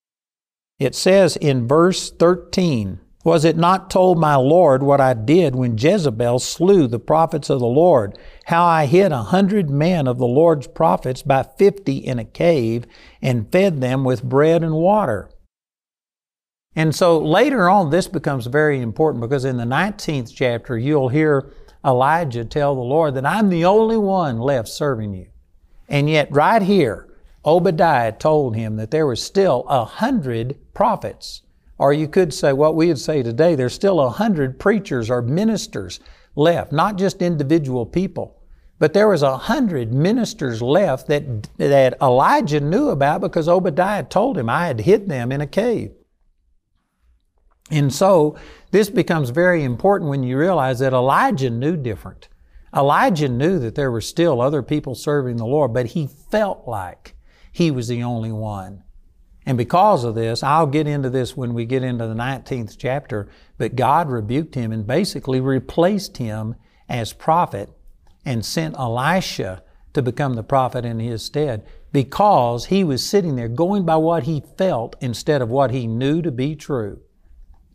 It 0.80 0.96
says 0.96 1.38
in 1.38 1.68
verse 1.68 2.12
13, 2.12 3.00
Was 3.24 3.46
it 3.46 3.56
not 3.56 3.90
told 3.90 4.20
my 4.20 4.36
Lord 4.36 4.84
what 4.84 5.00
I 5.00 5.14
did 5.14 5.56
when 5.56 5.78
Jezebel 5.78 6.40
slew 6.40 6.88
the 6.88 7.00
prophets 7.00 7.50
of 7.50 7.62
the 7.62 7.66
Lord? 7.66 8.18
How 8.46 8.66
I 8.66 8.86
hid 8.86 9.14
a 9.14 9.24
hundred 9.24 9.70
men 9.70 10.08
of 10.08 10.18
the 10.18 10.28
Lord's 10.28 10.68
prophets 10.68 11.22
by 11.22 11.44
fifty 11.44 11.98
in 11.98 12.20
a 12.20 12.26
cave 12.26 12.86
and 13.22 13.50
fed 13.50 13.80
them 13.80 14.04
with 14.04 14.24
bread 14.24 14.62
and 14.62 14.76
water. 14.76 15.30
And 16.76 16.94
so 16.94 17.18
later 17.18 17.70
on, 17.70 17.92
this 17.92 18.08
becomes 18.08 18.48
very 18.48 18.82
important 18.82 19.22
because 19.22 19.46
in 19.46 19.58
the 19.58 19.64
19th 19.64 20.34
chapter, 20.34 20.78
you'll 20.78 21.10
hear 21.10 21.54
Elijah 21.86 22.44
tell 22.44 22.76
the 22.76 22.82
Lord 22.82 23.14
that 23.14 23.26
I'm 23.26 23.50
the 23.50 23.64
only 23.64 23.98
one 23.98 24.40
left 24.40 24.68
serving 24.68 25.14
you. 25.14 25.28
And 25.88 26.10
yet, 26.10 26.30
right 26.32 26.62
here, 26.62 27.08
Obadiah 27.46 28.12
told 28.12 28.56
him 28.56 28.78
that 28.78 28.90
there 28.92 29.06
was 29.06 29.22
still 29.22 29.66
a 29.68 29.86
hundred 29.86 30.58
prophets. 30.74 31.43
Or 31.78 31.92
you 31.92 32.08
could 32.08 32.34
say 32.34 32.54
what 32.54 32.76
we 32.76 32.88
would 32.88 33.00
say 33.00 33.24
today, 33.24 33.56
there's 33.56 33.74
still 33.74 34.00
a 34.00 34.10
hundred 34.10 34.60
preachers 34.60 35.10
or 35.10 35.22
ministers 35.22 36.00
left, 36.36 36.72
not 36.72 36.98
just 36.98 37.22
individual 37.22 37.86
people. 37.86 38.40
But 38.80 38.94
there 38.94 39.08
was 39.08 39.24
a 39.24 39.38
hundred 39.38 39.94
ministers 39.94 40.62
left 40.62 41.08
that, 41.08 41.50
that 41.58 41.98
Elijah 42.02 42.60
knew 42.60 42.90
about 42.90 43.22
because 43.22 43.48
Obadiah 43.48 44.04
told 44.04 44.38
him, 44.38 44.50
I 44.50 44.68
had 44.68 44.82
hid 44.82 45.08
them 45.08 45.32
in 45.32 45.42
a 45.42 45.48
cave. 45.48 45.92
And 47.72 47.94
so 47.94 48.36
this 48.72 48.90
becomes 48.90 49.30
very 49.30 49.64
important 49.64 50.10
when 50.10 50.24
you 50.24 50.38
realize 50.38 50.80
that 50.80 50.94
Elijah 50.94 51.50
knew 51.50 51.78
different. 51.78 52.28
Elijah 52.76 53.30
knew 53.30 53.60
that 53.60 53.76
there 53.76 53.92
were 53.92 54.02
still 54.02 54.42
other 54.42 54.62
people 54.62 54.96
serving 54.96 55.38
the 55.38 55.46
Lord, 55.46 55.74
but 55.74 55.88
he 55.88 56.08
felt 56.08 56.68
like 56.68 57.16
he 57.52 57.72
was 57.72 57.88
the 57.88 58.04
only 58.04 58.32
one. 58.32 58.83
And 59.46 59.58
because 59.58 60.04
of 60.04 60.16
this, 60.16 60.42
I'll 60.42 60.68
get 60.68 60.88
into 60.88 61.10
this 61.10 61.36
when 61.36 61.54
we 61.54 61.66
get 61.66 61.84
into 61.84 62.08
the 62.08 62.14
19th 62.14 62.76
chapter, 62.78 63.28
but 63.58 63.76
God 63.76 64.10
rebuked 64.10 64.56
him 64.56 64.72
and 64.72 64.88
basically 64.88 65.42
replaced 65.42 66.18
him 66.18 66.56
as 66.88 67.12
prophet 67.14 67.70
and 68.26 68.46
sent 68.46 68.78
Elisha 68.78 69.64
to 69.94 70.02
become 70.02 70.34
the 70.34 70.44
prophet 70.44 70.86
in 70.86 71.00
his 71.00 71.24
stead 71.24 71.66
because 71.92 72.66
he 72.66 72.84
was 72.84 73.06
sitting 73.06 73.36
there 73.36 73.48
going 73.48 73.86
by 73.86 73.98
what 73.98 74.24
he 74.24 74.42
felt 74.58 74.96
instead 75.02 75.42
of 75.42 75.50
what 75.50 75.72
he 75.72 75.88
knew 75.88 76.22
to 76.22 76.32
be 76.32 76.56
true. 76.56 77.00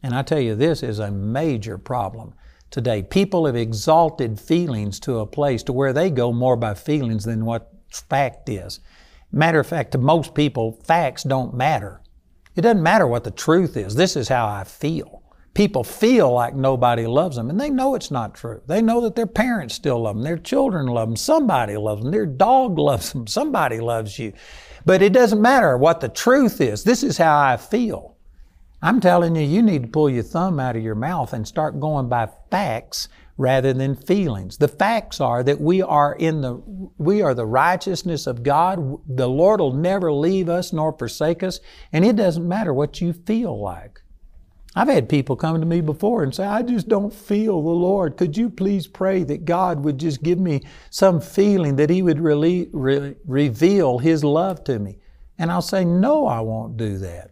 And 0.02 0.14
I 0.14 0.22
tell 0.22 0.40
you, 0.40 0.54
this 0.54 0.82
is 0.82 0.98
a 0.98 1.10
major 1.10 1.78
problem 1.78 2.34
today. 2.70 3.02
People 3.02 3.46
have 3.46 3.56
exalted 3.56 4.40
feelings 4.40 4.98
to 5.00 5.18
a 5.18 5.26
place 5.26 5.62
to 5.64 5.72
where 5.72 5.92
they 5.92 6.10
go 6.10 6.32
more 6.32 6.56
by 6.56 6.74
feelings 6.74 7.24
than 7.24 7.44
what 7.44 7.72
fact 7.90 8.48
is. 8.48 8.80
Matter 9.30 9.60
of 9.60 9.66
fact, 9.66 9.92
to 9.92 9.98
most 9.98 10.34
people, 10.34 10.80
facts 10.84 11.22
don't 11.22 11.54
matter. 11.54 12.00
It 12.56 12.62
doesn't 12.62 12.82
matter 12.82 13.06
what 13.06 13.24
the 13.24 13.30
truth 13.30 13.76
is. 13.76 13.94
This 13.94 14.16
is 14.16 14.28
how 14.28 14.46
I 14.46 14.64
feel. 14.64 15.22
People 15.54 15.84
feel 15.84 16.32
like 16.32 16.54
nobody 16.54 17.06
loves 17.06 17.36
them, 17.36 17.50
and 17.50 17.60
they 17.60 17.68
know 17.68 17.94
it's 17.94 18.10
not 18.10 18.34
true. 18.34 18.62
They 18.66 18.80
know 18.80 19.00
that 19.02 19.16
their 19.16 19.26
parents 19.26 19.74
still 19.74 20.02
love 20.02 20.16
them, 20.16 20.24
their 20.24 20.38
children 20.38 20.86
love 20.86 21.08
them, 21.08 21.16
somebody 21.16 21.76
loves 21.76 22.02
them, 22.02 22.10
their 22.10 22.26
dog 22.26 22.78
loves 22.78 23.12
them, 23.12 23.26
somebody 23.26 23.80
loves 23.80 24.18
you. 24.18 24.32
But 24.86 25.02
it 25.02 25.12
doesn't 25.12 25.42
matter 25.42 25.76
what 25.76 26.00
the 26.00 26.08
truth 26.08 26.60
is. 26.60 26.84
This 26.84 27.02
is 27.02 27.18
how 27.18 27.38
I 27.38 27.56
feel. 27.56 28.16
I'm 28.80 29.00
telling 29.00 29.34
you, 29.34 29.42
you 29.42 29.60
need 29.60 29.82
to 29.82 29.88
pull 29.88 30.08
your 30.08 30.22
thumb 30.22 30.60
out 30.60 30.76
of 30.76 30.82
your 30.82 30.94
mouth 30.94 31.32
and 31.32 31.46
start 31.46 31.80
going 31.80 32.08
by 32.08 32.28
facts 32.50 33.08
rather 33.38 33.72
than 33.72 33.94
feelings. 33.94 34.58
The 34.58 34.68
facts 34.68 35.20
are 35.20 35.42
that 35.44 35.60
we 35.60 35.80
are 35.80 36.14
in 36.14 36.42
the 36.42 36.60
we 36.98 37.22
are 37.22 37.32
the 37.32 37.46
righteousness 37.46 38.26
of 38.26 38.42
God. 38.42 38.98
The 39.08 39.28
Lord 39.28 39.60
will 39.60 39.72
never 39.72 40.12
leave 40.12 40.50
us 40.50 40.72
nor 40.72 40.92
forsake 40.92 41.42
us, 41.42 41.60
and 41.92 42.04
it 42.04 42.16
doesn't 42.16 42.46
matter 42.46 42.74
what 42.74 43.00
you 43.00 43.14
feel 43.14 43.58
like. 43.58 44.02
I've 44.74 44.88
had 44.88 45.08
people 45.08 45.34
come 45.34 45.58
to 45.60 45.66
me 45.66 45.80
before 45.80 46.22
and 46.22 46.34
say, 46.34 46.44
I 46.44 46.62
just 46.62 46.88
don't 46.88 47.12
feel 47.12 47.62
the 47.62 47.68
Lord. 47.68 48.16
Could 48.16 48.36
you 48.36 48.50
please 48.50 48.86
pray 48.86 49.24
that 49.24 49.44
God 49.44 49.82
would 49.82 49.98
just 49.98 50.22
give 50.22 50.38
me 50.38 50.62
some 50.90 51.20
feeling 51.20 51.76
that 51.76 51.90
He 51.90 52.02
would 52.02 52.20
really, 52.20 52.68
re- 52.72 53.16
reveal 53.24 53.98
His 53.98 54.22
love 54.22 54.62
to 54.64 54.78
me? 54.78 54.98
And 55.38 55.50
I'll 55.50 55.62
say, 55.62 55.84
No, 55.84 56.26
I 56.26 56.40
won't 56.40 56.76
do 56.76 56.98
that. 56.98 57.30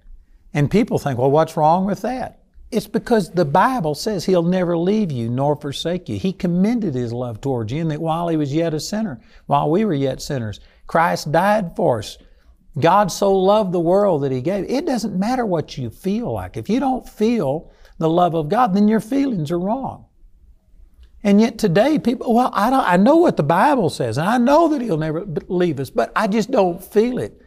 And 0.55 0.71
people 0.71 0.99
think, 0.99 1.19
Well, 1.19 1.31
what's 1.31 1.57
wrong 1.57 1.85
with 1.85 2.03
that? 2.03 2.41
It's 2.76 2.87
because 2.87 3.30
the 3.30 3.47
Bible 3.47 3.95
says 3.95 4.26
He'll 4.26 4.42
never 4.42 4.76
leave 4.76 5.11
you 5.11 5.30
nor 5.30 5.56
forsake 5.56 6.11
you. 6.11 6.18
He 6.18 6.35
commended 6.35 6.95
His 6.95 7.11
love 7.11 7.40
towards 7.40 7.73
you, 7.73 7.80
and 7.80 7.90
that 7.90 8.02
while 8.02 8.28
He 8.28 8.37
was 8.37 8.52
yet 8.52 8.75
a 8.75 8.80
sinner, 8.80 9.18
while 9.47 9.71
we 9.71 9.87
were 9.87 9.95
yet 9.95 10.21
sinners, 10.21 10.61
Christ 10.87 11.33
died 11.33 11.75
for 11.75 12.00
us. 12.00 12.18
God 12.78 13.11
so 13.11 13.35
loved 13.35 13.73
the 13.73 13.80
world 13.80 14.25
that 14.25 14.30
He 14.30 14.42
gave. 14.42 14.68
It 14.68 14.85
doesn't 14.85 15.18
matter 15.18 15.47
what 15.47 15.78
you 15.78 15.88
feel 15.88 16.30
like. 16.30 16.59
If 16.59 16.68
you 16.68 16.78
don't 16.78 17.09
feel 17.09 17.73
the 17.97 18.11
love 18.11 18.35
of 18.35 18.50
God, 18.50 18.75
then 18.75 18.88
your 18.88 19.00
feelings 19.00 19.50
are 19.50 19.59
wrong. 19.59 20.04
And 21.23 21.40
yet 21.40 21.56
today, 21.56 21.99
people, 21.99 22.35
well, 22.35 22.50
I, 22.52 22.68
don't, 22.68 22.87
I 22.87 22.99
know 22.99 23.16
what 23.16 23.38
the 23.38 23.42
Bible 23.42 23.88
says, 23.88 24.18
and 24.18 24.28
I 24.28 24.37
know 24.37 24.68
that 24.68 24.83
He'll 24.83 24.99
never 24.99 25.25
leave 25.49 25.80
us, 25.80 25.88
but 25.88 26.12
I 26.14 26.26
just 26.26 26.50
don't 26.50 26.85
feel 26.85 27.16
it. 27.16 27.40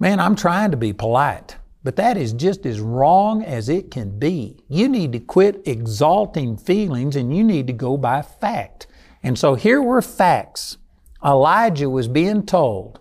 Man, 0.00 0.18
I'm 0.18 0.34
trying 0.34 0.72
to 0.72 0.76
be 0.76 0.92
polite. 0.92 1.54
But 1.84 1.96
that 1.96 2.16
is 2.16 2.32
just 2.32 2.64
as 2.64 2.80
wrong 2.80 3.42
as 3.42 3.68
it 3.68 3.90
can 3.90 4.18
be. 4.18 4.62
You 4.68 4.88
need 4.88 5.12
to 5.12 5.18
quit 5.18 5.62
exalting 5.66 6.56
feelings 6.56 7.16
and 7.16 7.36
you 7.36 7.42
need 7.42 7.66
to 7.66 7.72
go 7.72 7.96
by 7.96 8.22
fact. 8.22 8.86
And 9.22 9.38
so 9.38 9.54
here 9.54 9.82
were 9.82 10.02
facts. 10.02 10.78
Elijah 11.24 11.90
was 11.90 12.08
being 12.08 12.44
told 12.44 13.00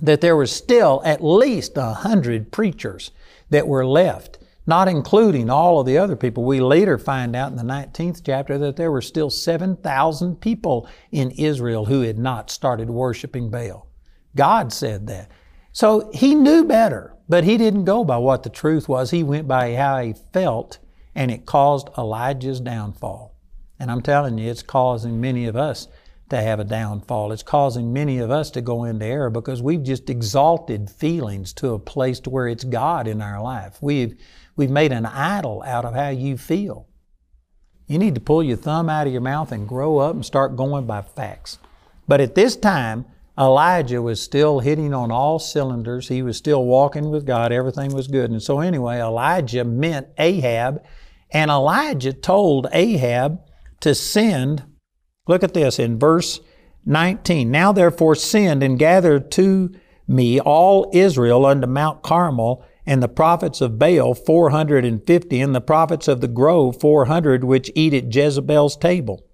that 0.00 0.20
there 0.20 0.36
was 0.36 0.52
still 0.52 1.00
at 1.04 1.24
least 1.24 1.76
a 1.76 1.94
hundred 1.94 2.52
preachers 2.52 3.10
that 3.50 3.66
were 3.66 3.86
left, 3.86 4.38
not 4.66 4.88
including 4.88 5.48
all 5.48 5.80
of 5.80 5.86
the 5.86 5.98
other 5.98 6.16
people. 6.16 6.44
We 6.44 6.60
later 6.60 6.98
find 6.98 7.34
out 7.34 7.50
in 7.50 7.56
the 7.56 7.62
19th 7.62 8.22
chapter 8.24 8.58
that 8.58 8.76
there 8.76 8.90
were 8.90 9.00
still 9.00 9.30
7,000 9.30 10.40
people 10.40 10.88
in 11.12 11.30
Israel 11.32 11.86
who 11.86 12.02
had 12.02 12.18
not 12.18 12.50
started 12.50 12.90
worshiping 12.90 13.50
Baal. 13.50 13.88
God 14.34 14.72
said 14.72 15.06
that. 15.06 15.30
So 15.72 16.10
he 16.12 16.34
knew 16.34 16.64
better. 16.64 17.15
But 17.28 17.44
he 17.44 17.56
didn't 17.56 17.84
go 17.84 18.04
by 18.04 18.18
what 18.18 18.42
the 18.42 18.50
truth 18.50 18.88
was. 18.88 19.10
He 19.10 19.22
went 19.22 19.48
by 19.48 19.74
how 19.74 20.00
he 20.00 20.14
felt, 20.32 20.78
and 21.14 21.30
it 21.30 21.46
caused 21.46 21.88
Elijah's 21.98 22.60
downfall. 22.60 23.34
And 23.78 23.90
I'm 23.90 24.02
telling 24.02 24.38
you, 24.38 24.50
it's 24.50 24.62
causing 24.62 25.20
many 25.20 25.46
of 25.46 25.56
us 25.56 25.88
to 26.30 26.36
have 26.36 26.58
a 26.58 26.64
downfall. 26.64 27.32
It's 27.32 27.42
causing 27.42 27.92
many 27.92 28.18
of 28.18 28.30
us 28.30 28.50
to 28.52 28.60
go 28.60 28.84
into 28.84 29.04
error 29.04 29.30
because 29.30 29.62
we've 29.62 29.82
just 29.82 30.10
exalted 30.10 30.90
feelings 30.90 31.52
to 31.54 31.74
a 31.74 31.78
place 31.78 32.20
to 32.20 32.30
where 32.30 32.48
it's 32.48 32.64
God 32.64 33.06
in 33.06 33.22
our 33.22 33.40
life. 33.40 33.78
We've, 33.80 34.16
we've 34.56 34.70
made 34.70 34.92
an 34.92 35.06
idol 35.06 35.62
out 35.64 35.84
of 35.84 35.94
how 35.94 36.08
you 36.08 36.36
feel. 36.36 36.88
You 37.86 37.98
need 37.98 38.16
to 38.16 38.20
pull 38.20 38.42
your 38.42 38.56
thumb 38.56 38.88
out 38.88 39.06
of 39.06 39.12
your 39.12 39.22
mouth 39.22 39.52
and 39.52 39.68
grow 39.68 39.98
up 39.98 40.14
and 40.14 40.24
start 40.24 40.56
going 40.56 40.86
by 40.86 41.02
facts. 41.02 41.58
But 42.08 42.20
at 42.20 42.34
this 42.34 42.56
time, 42.56 43.04
Elijah 43.38 44.00
was 44.00 44.20
still 44.20 44.60
hitting 44.60 44.94
on 44.94 45.10
all 45.10 45.38
cylinders. 45.38 46.08
He 46.08 46.22
was 46.22 46.36
still 46.36 46.64
walking 46.64 47.10
with 47.10 47.26
God. 47.26 47.52
Everything 47.52 47.92
was 47.92 48.08
good. 48.08 48.30
And 48.30 48.42
so, 48.42 48.60
anyway, 48.60 48.98
Elijah 48.98 49.64
met 49.64 50.14
Ahab, 50.18 50.82
and 51.30 51.50
Elijah 51.50 52.12
told 52.12 52.66
Ahab 52.72 53.40
to 53.80 53.94
send. 53.94 54.64
Look 55.28 55.42
at 55.42 55.54
this 55.54 55.78
in 55.78 55.98
verse 55.98 56.40
19. 56.86 57.50
Now 57.50 57.72
therefore 57.72 58.14
send 58.14 58.62
and 58.62 58.78
gather 58.78 59.18
to 59.20 59.74
me 60.08 60.40
all 60.40 60.88
Israel 60.94 61.44
unto 61.44 61.66
Mount 61.66 62.02
Carmel, 62.02 62.64
and 62.86 63.02
the 63.02 63.08
prophets 63.08 63.60
of 63.60 63.78
Baal 63.78 64.14
450, 64.14 65.40
and 65.40 65.54
the 65.54 65.60
prophets 65.60 66.06
of 66.06 66.20
the 66.20 66.28
grove 66.28 66.80
400, 66.80 67.42
which 67.42 67.70
eat 67.74 67.92
at 67.92 68.14
Jezebel's 68.14 68.76
table. 68.76 69.26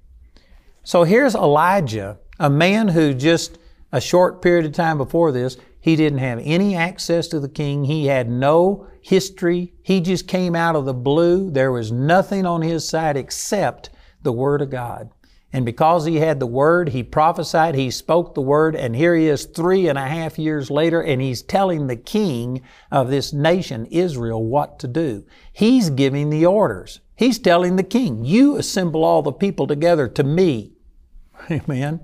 So 0.82 1.04
here's 1.04 1.34
Elijah, 1.34 2.18
a 2.40 2.48
man 2.48 2.88
who 2.88 3.12
just 3.12 3.58
a 3.92 4.00
short 4.00 4.42
period 4.42 4.64
of 4.64 4.72
time 4.72 4.98
before 4.98 5.30
this, 5.30 5.56
he 5.80 5.96
didn't 5.96 6.18
have 6.18 6.40
any 6.42 6.74
access 6.74 7.28
to 7.28 7.40
the 7.40 7.48
king. 7.48 7.84
He 7.84 8.06
had 8.06 8.30
no 8.30 8.86
history. 9.00 9.74
He 9.82 10.00
just 10.00 10.28
came 10.28 10.54
out 10.54 10.76
of 10.76 10.84
the 10.84 10.94
blue. 10.94 11.50
There 11.50 11.72
was 11.72 11.92
nothing 11.92 12.46
on 12.46 12.62
his 12.62 12.88
side 12.88 13.16
except 13.16 13.90
the 14.22 14.32
Word 14.32 14.62
of 14.62 14.70
God. 14.70 15.10
And 15.52 15.66
because 15.66 16.06
he 16.06 16.16
had 16.16 16.40
the 16.40 16.46
Word, 16.46 16.90
he 16.90 17.02
prophesied, 17.02 17.74
he 17.74 17.90
spoke 17.90 18.34
the 18.34 18.40
Word, 18.40 18.74
and 18.74 18.96
here 18.96 19.14
he 19.14 19.26
is 19.26 19.44
three 19.44 19.86
and 19.86 19.98
a 19.98 20.08
half 20.08 20.38
years 20.38 20.70
later, 20.70 21.02
and 21.02 21.20
he's 21.20 21.42
telling 21.42 21.86
the 21.86 21.96
king 21.96 22.62
of 22.90 23.10
this 23.10 23.34
nation, 23.34 23.84
Israel, 23.86 24.42
what 24.42 24.78
to 24.78 24.88
do. 24.88 25.26
He's 25.52 25.90
giving 25.90 26.30
the 26.30 26.46
orders. 26.46 27.00
He's 27.16 27.38
telling 27.38 27.76
the 27.76 27.82
king, 27.82 28.24
You 28.24 28.56
assemble 28.56 29.04
all 29.04 29.20
the 29.20 29.32
people 29.32 29.66
together 29.66 30.08
to 30.08 30.24
me. 30.24 30.72
Amen. 31.50 32.00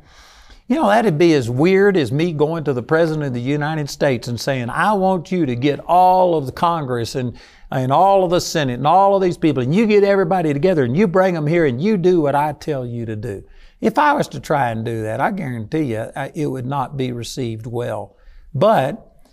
You 0.68 0.76
know, 0.76 0.88
that'd 0.88 1.16
be 1.16 1.32
as 1.32 1.48
weird 1.48 1.96
as 1.96 2.12
me 2.12 2.34
going 2.34 2.64
to 2.64 2.74
the 2.74 2.82
President 2.82 3.24
of 3.24 3.32
the 3.32 3.40
United 3.40 3.88
States 3.88 4.28
and 4.28 4.38
saying, 4.38 4.68
I 4.68 4.92
want 4.92 5.32
you 5.32 5.46
to 5.46 5.56
get 5.56 5.80
all 5.80 6.36
of 6.36 6.44
the 6.44 6.52
Congress 6.52 7.14
and, 7.14 7.38
and 7.70 7.90
all 7.90 8.22
of 8.22 8.30
the 8.30 8.40
Senate 8.40 8.74
and 8.74 8.86
all 8.86 9.16
of 9.16 9.22
these 9.22 9.38
people, 9.38 9.62
and 9.62 9.74
you 9.74 9.86
get 9.86 10.04
everybody 10.04 10.52
together 10.52 10.84
and 10.84 10.94
you 10.94 11.08
bring 11.08 11.32
them 11.32 11.46
here 11.46 11.64
and 11.64 11.80
you 11.80 11.96
do 11.96 12.20
what 12.20 12.34
I 12.34 12.52
tell 12.52 12.84
you 12.84 13.06
to 13.06 13.16
do. 13.16 13.44
If 13.80 13.96
I 13.96 14.12
was 14.12 14.28
to 14.28 14.40
try 14.40 14.70
and 14.70 14.84
do 14.84 15.04
that, 15.04 15.22
I 15.22 15.30
guarantee 15.30 15.94
you 15.94 16.10
it 16.34 16.46
would 16.46 16.66
not 16.66 16.98
be 16.98 17.12
received 17.12 17.66
well. 17.66 18.18
But 18.52 19.24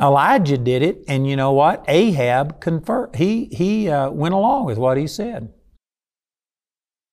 Elijah 0.00 0.58
did 0.58 0.82
it, 0.82 1.04
and 1.06 1.24
you 1.28 1.36
know 1.36 1.52
what? 1.52 1.84
Ahab 1.86 2.64
he 3.14 3.44
he 3.52 3.88
uh, 3.88 4.10
went 4.10 4.34
along 4.34 4.64
with 4.64 4.78
what 4.78 4.96
he 4.96 5.06
said 5.06 5.52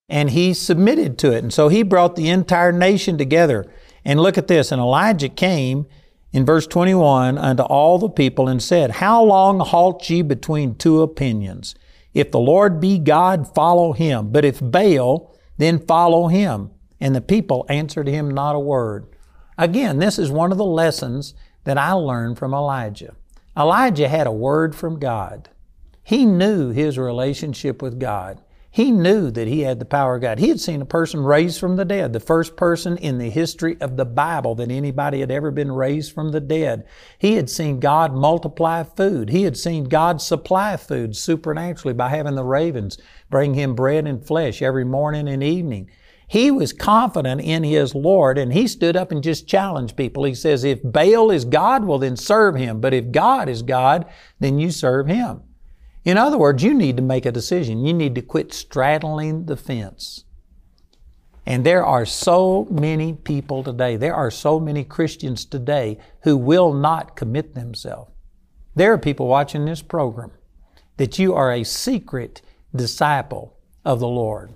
and 0.08 0.30
he 0.32 0.54
submitted 0.54 1.18
to 1.20 1.32
it. 1.32 1.44
And 1.44 1.54
so 1.54 1.68
he 1.68 1.84
brought 1.84 2.16
the 2.16 2.30
entire 2.30 2.72
nation 2.72 3.18
together. 3.18 3.66
And 4.04 4.20
look 4.20 4.38
at 4.38 4.48
this. 4.48 4.72
And 4.72 4.80
Elijah 4.80 5.30
came 5.30 5.88
in 6.32 6.46
verse 6.46 6.68
21 6.68 7.38
unto 7.38 7.64
all 7.64 7.98
the 7.98 8.10
people 8.10 8.48
and 8.48 8.62
said, 8.62 8.92
How 8.92 9.24
long 9.24 9.60
halt 9.60 10.08
ye 10.10 10.22
between 10.22 10.76
two 10.76 11.02
opinions? 11.02 11.76
If 12.14 12.32
the 12.32 12.40
Lord 12.40 12.80
be 12.80 13.00
God, 13.00 13.54
follow 13.54 13.94
him. 13.94 14.32
But 14.32 14.46
if 14.46 14.60
Baal, 14.62 15.36
then 15.58 15.86
follow 15.86 16.28
him. 16.28 16.72
And 17.00 17.16
the 17.16 17.22
people 17.22 17.66
answered 17.68 18.08
him 18.08 18.30
not 18.30 18.56
a 18.56 18.60
word. 18.60 19.08
Again, 19.58 20.00
this 20.00 20.20
is 20.20 20.30
one 20.30 20.52
of 20.52 20.58
the 20.58 20.66
lessons 20.66 21.34
that 21.64 21.78
I 21.78 21.94
learned 21.94 22.38
from 22.38 22.54
Elijah. 22.54 23.16
Elijah 23.58 24.08
had 24.08 24.28
a 24.28 24.32
word 24.32 24.76
from 24.76 25.00
God. 25.00 25.50
He 26.04 26.26
knew 26.26 26.70
his 26.70 26.98
relationship 26.98 27.82
with 27.82 28.00
God. 28.00 28.42
He 28.76 28.92
knew 28.92 29.32
that 29.32 29.48
he 29.48 29.62
had 29.62 29.80
the 29.80 29.86
power 29.86 30.16
of 30.16 30.22
God. 30.22 30.38
He 30.38 30.50
had 30.50 30.60
seen 30.60 30.82
a 30.82 30.86
person 30.86 31.22
raised 31.24 31.62
from 31.62 31.78
the 31.78 31.86
dead, 31.86 32.12
the 32.12 32.20
first 32.20 32.58
person 32.58 32.98
in 32.98 33.20
the 33.20 33.30
history 33.30 33.78
of 33.80 33.96
the 33.96 34.04
Bible 34.04 34.54
that 34.56 34.70
anybody 34.70 35.22
had 35.22 35.32
ever 35.32 35.50
been 35.50 35.72
raised 35.72 36.12
from 36.12 36.34
the 36.34 36.42
dead. 36.42 36.86
He 37.18 37.36
had 37.36 37.50
seen 37.50 37.80
God 37.80 38.14
multiply 38.14 38.84
food. 38.84 39.30
He 39.30 39.44
had 39.44 39.56
seen 39.56 39.86
God 39.86 40.22
supply 40.22 40.76
food 40.76 41.16
supernaturally 41.16 41.94
by 41.94 42.10
having 42.10 42.36
the 42.36 42.44
ravens 42.44 42.98
bring 43.30 43.54
him 43.54 43.76
bread 43.76 44.06
and 44.08 44.28
flesh 44.28 44.62
every 44.62 44.84
morning 44.84 45.30
and 45.30 45.42
evening. 45.42 45.90
He 46.28 46.52
was 46.52 46.74
confident 46.74 47.40
in 47.40 47.64
his 47.64 47.96
Lord 47.96 48.38
and 48.38 48.52
he 48.52 48.68
stood 48.68 48.98
up 48.98 49.10
and 49.10 49.24
just 49.24 49.48
challenged 49.48 49.96
people. 49.96 50.26
He 50.26 50.36
says, 50.36 50.66
if 50.66 50.82
Baal 50.84 51.32
is 51.32 51.46
God, 51.46 51.86
well 51.86 52.00
then 52.00 52.18
serve 52.18 52.56
him. 52.56 52.82
But 52.82 52.94
if 52.94 53.14
God 53.14 53.48
is 53.48 53.62
God, 53.62 54.06
then 54.42 54.60
you 54.60 54.70
serve 54.70 55.08
him. 55.08 55.44
In 56.06 56.20
other 56.20 56.38
words, 56.38 56.64
you 56.64 56.74
need 56.74 56.98
to 56.98 57.04
make 57.04 57.26
a 57.26 57.32
decision. 57.32 57.84
You 57.84 57.94
need 57.94 58.14
to 58.16 58.22
quit 58.22 58.54
straddling 58.54 59.48
the 59.48 59.58
fence. 59.58 60.24
And 61.48 61.66
there 61.66 61.86
are 61.86 62.06
so 62.06 62.68
many 62.72 63.14
people 63.14 63.64
today, 63.64 63.98
there 63.98 64.16
are 64.16 64.32
so 64.32 64.60
many 64.60 64.84
Christians 64.84 65.46
today 65.46 65.98
who 66.22 66.38
will 66.38 66.74
not 66.74 67.16
commit 67.16 67.54
themselves. 67.54 68.12
There 68.76 68.94
are 68.94 68.98
people 68.98 69.28
watching 69.28 69.66
this 69.66 69.82
program 69.82 70.32
that 70.98 71.20
you 71.20 71.34
are 71.34 71.52
a 71.52 71.64
secret 71.64 72.42
disciple 72.76 73.58
of 73.84 74.00
the 74.00 74.08
Lord. 74.08 74.54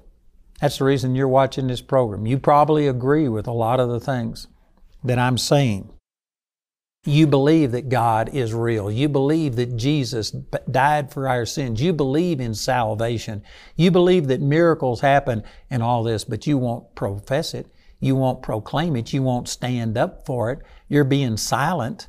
That's 0.62 0.80
the 0.80 0.86
reason 0.86 1.16
you're 1.16 1.28
watching 1.28 1.68
this 1.68 1.82
program. 1.82 2.26
You 2.26 2.38
probably 2.38 2.88
agree 2.88 3.28
with 3.28 3.48
a 3.48 3.52
lot 3.52 3.80
of 3.80 3.90
the 3.90 4.00
things 4.00 4.48
that 5.04 5.20
I'm 5.20 5.38
saying. 5.38 5.90
You 7.06 7.28
believe 7.28 7.72
that 7.72 7.88
God 7.88 8.36
is 8.36 8.54
real. 8.54 8.92
You 8.92 9.08
believe 9.08 9.56
that 9.56 9.78
Jesus 9.78 10.32
died 10.70 11.14
for 11.14 11.30
our 11.30 11.46
sins. 11.46 11.82
You 11.82 11.94
believe 11.94 12.42
in 12.42 12.54
salvation. 12.54 13.42
You 13.78 13.90
believe 13.90 14.28
that 14.28 14.42
miracles 14.42 15.00
happen 15.00 15.44
and 15.70 15.82
all 15.82 16.04
this, 16.04 16.26
but 16.26 16.46
you 16.46 16.58
won't 16.58 16.94
profess 16.96 17.54
it. 17.54 17.68
You 18.02 18.16
won't 18.16 18.42
proclaim 18.42 18.98
it. 18.98 19.14
You 19.14 19.24
won't 19.24 19.48
stand 19.48 19.98
up 19.98 20.26
for 20.26 20.52
it. 20.52 20.60
You're 20.90 21.06
being 21.06 21.38
silent. 21.38 22.08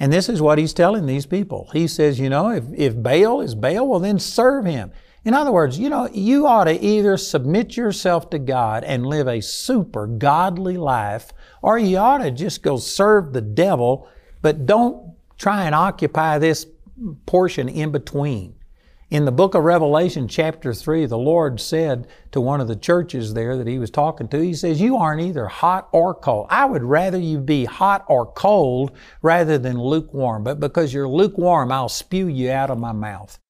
And 0.00 0.12
this 0.12 0.28
is 0.28 0.42
what 0.42 0.58
he's 0.58 0.74
telling 0.74 1.06
these 1.06 1.26
people. 1.26 1.70
He 1.72 1.86
says, 1.86 2.18
you 2.18 2.28
know, 2.28 2.50
if, 2.50 2.64
if 2.74 3.00
Baal 3.00 3.40
is 3.40 3.54
Baal, 3.54 3.86
well, 3.88 4.00
then 4.00 4.18
serve 4.18 4.64
him. 4.64 4.92
In 5.26 5.34
other 5.34 5.50
words, 5.50 5.76
you 5.76 5.90
know, 5.90 6.08
you 6.12 6.46
ought 6.46 6.64
to 6.64 6.80
either 6.80 7.16
submit 7.16 7.76
yourself 7.76 8.30
to 8.30 8.38
God 8.38 8.84
and 8.84 9.04
live 9.04 9.26
a 9.26 9.40
super 9.40 10.06
godly 10.06 10.76
life, 10.76 11.32
or 11.62 11.76
you 11.76 11.98
ought 11.98 12.18
to 12.18 12.30
just 12.30 12.62
go 12.62 12.76
serve 12.76 13.32
the 13.32 13.40
devil, 13.40 14.08
but 14.40 14.66
don't 14.66 15.16
try 15.36 15.64
and 15.64 15.74
occupy 15.74 16.38
this 16.38 16.68
portion 17.26 17.68
in 17.68 17.90
between. 17.90 18.54
In 19.10 19.24
the 19.24 19.32
book 19.32 19.56
of 19.56 19.64
Revelation, 19.64 20.28
chapter 20.28 20.72
3, 20.72 21.06
the 21.06 21.18
Lord 21.18 21.60
said 21.60 22.06
to 22.30 22.40
one 22.40 22.60
of 22.60 22.68
the 22.68 22.76
churches 22.76 23.34
there 23.34 23.56
that 23.56 23.66
He 23.66 23.80
was 23.80 23.90
talking 23.90 24.28
to, 24.28 24.40
He 24.40 24.54
says, 24.54 24.80
You 24.80 24.96
aren't 24.96 25.22
either 25.22 25.48
hot 25.48 25.88
or 25.90 26.14
cold. 26.14 26.46
I 26.50 26.66
would 26.66 26.84
rather 26.84 27.18
you 27.18 27.40
be 27.40 27.64
hot 27.64 28.04
or 28.06 28.26
cold 28.26 28.96
rather 29.22 29.58
than 29.58 29.76
lukewarm, 29.76 30.44
but 30.44 30.60
because 30.60 30.94
you're 30.94 31.08
lukewarm, 31.08 31.72
I'll 31.72 31.88
spew 31.88 32.28
you 32.28 32.52
out 32.52 32.70
of 32.70 32.78
my 32.78 32.92
mouth. 32.92 33.40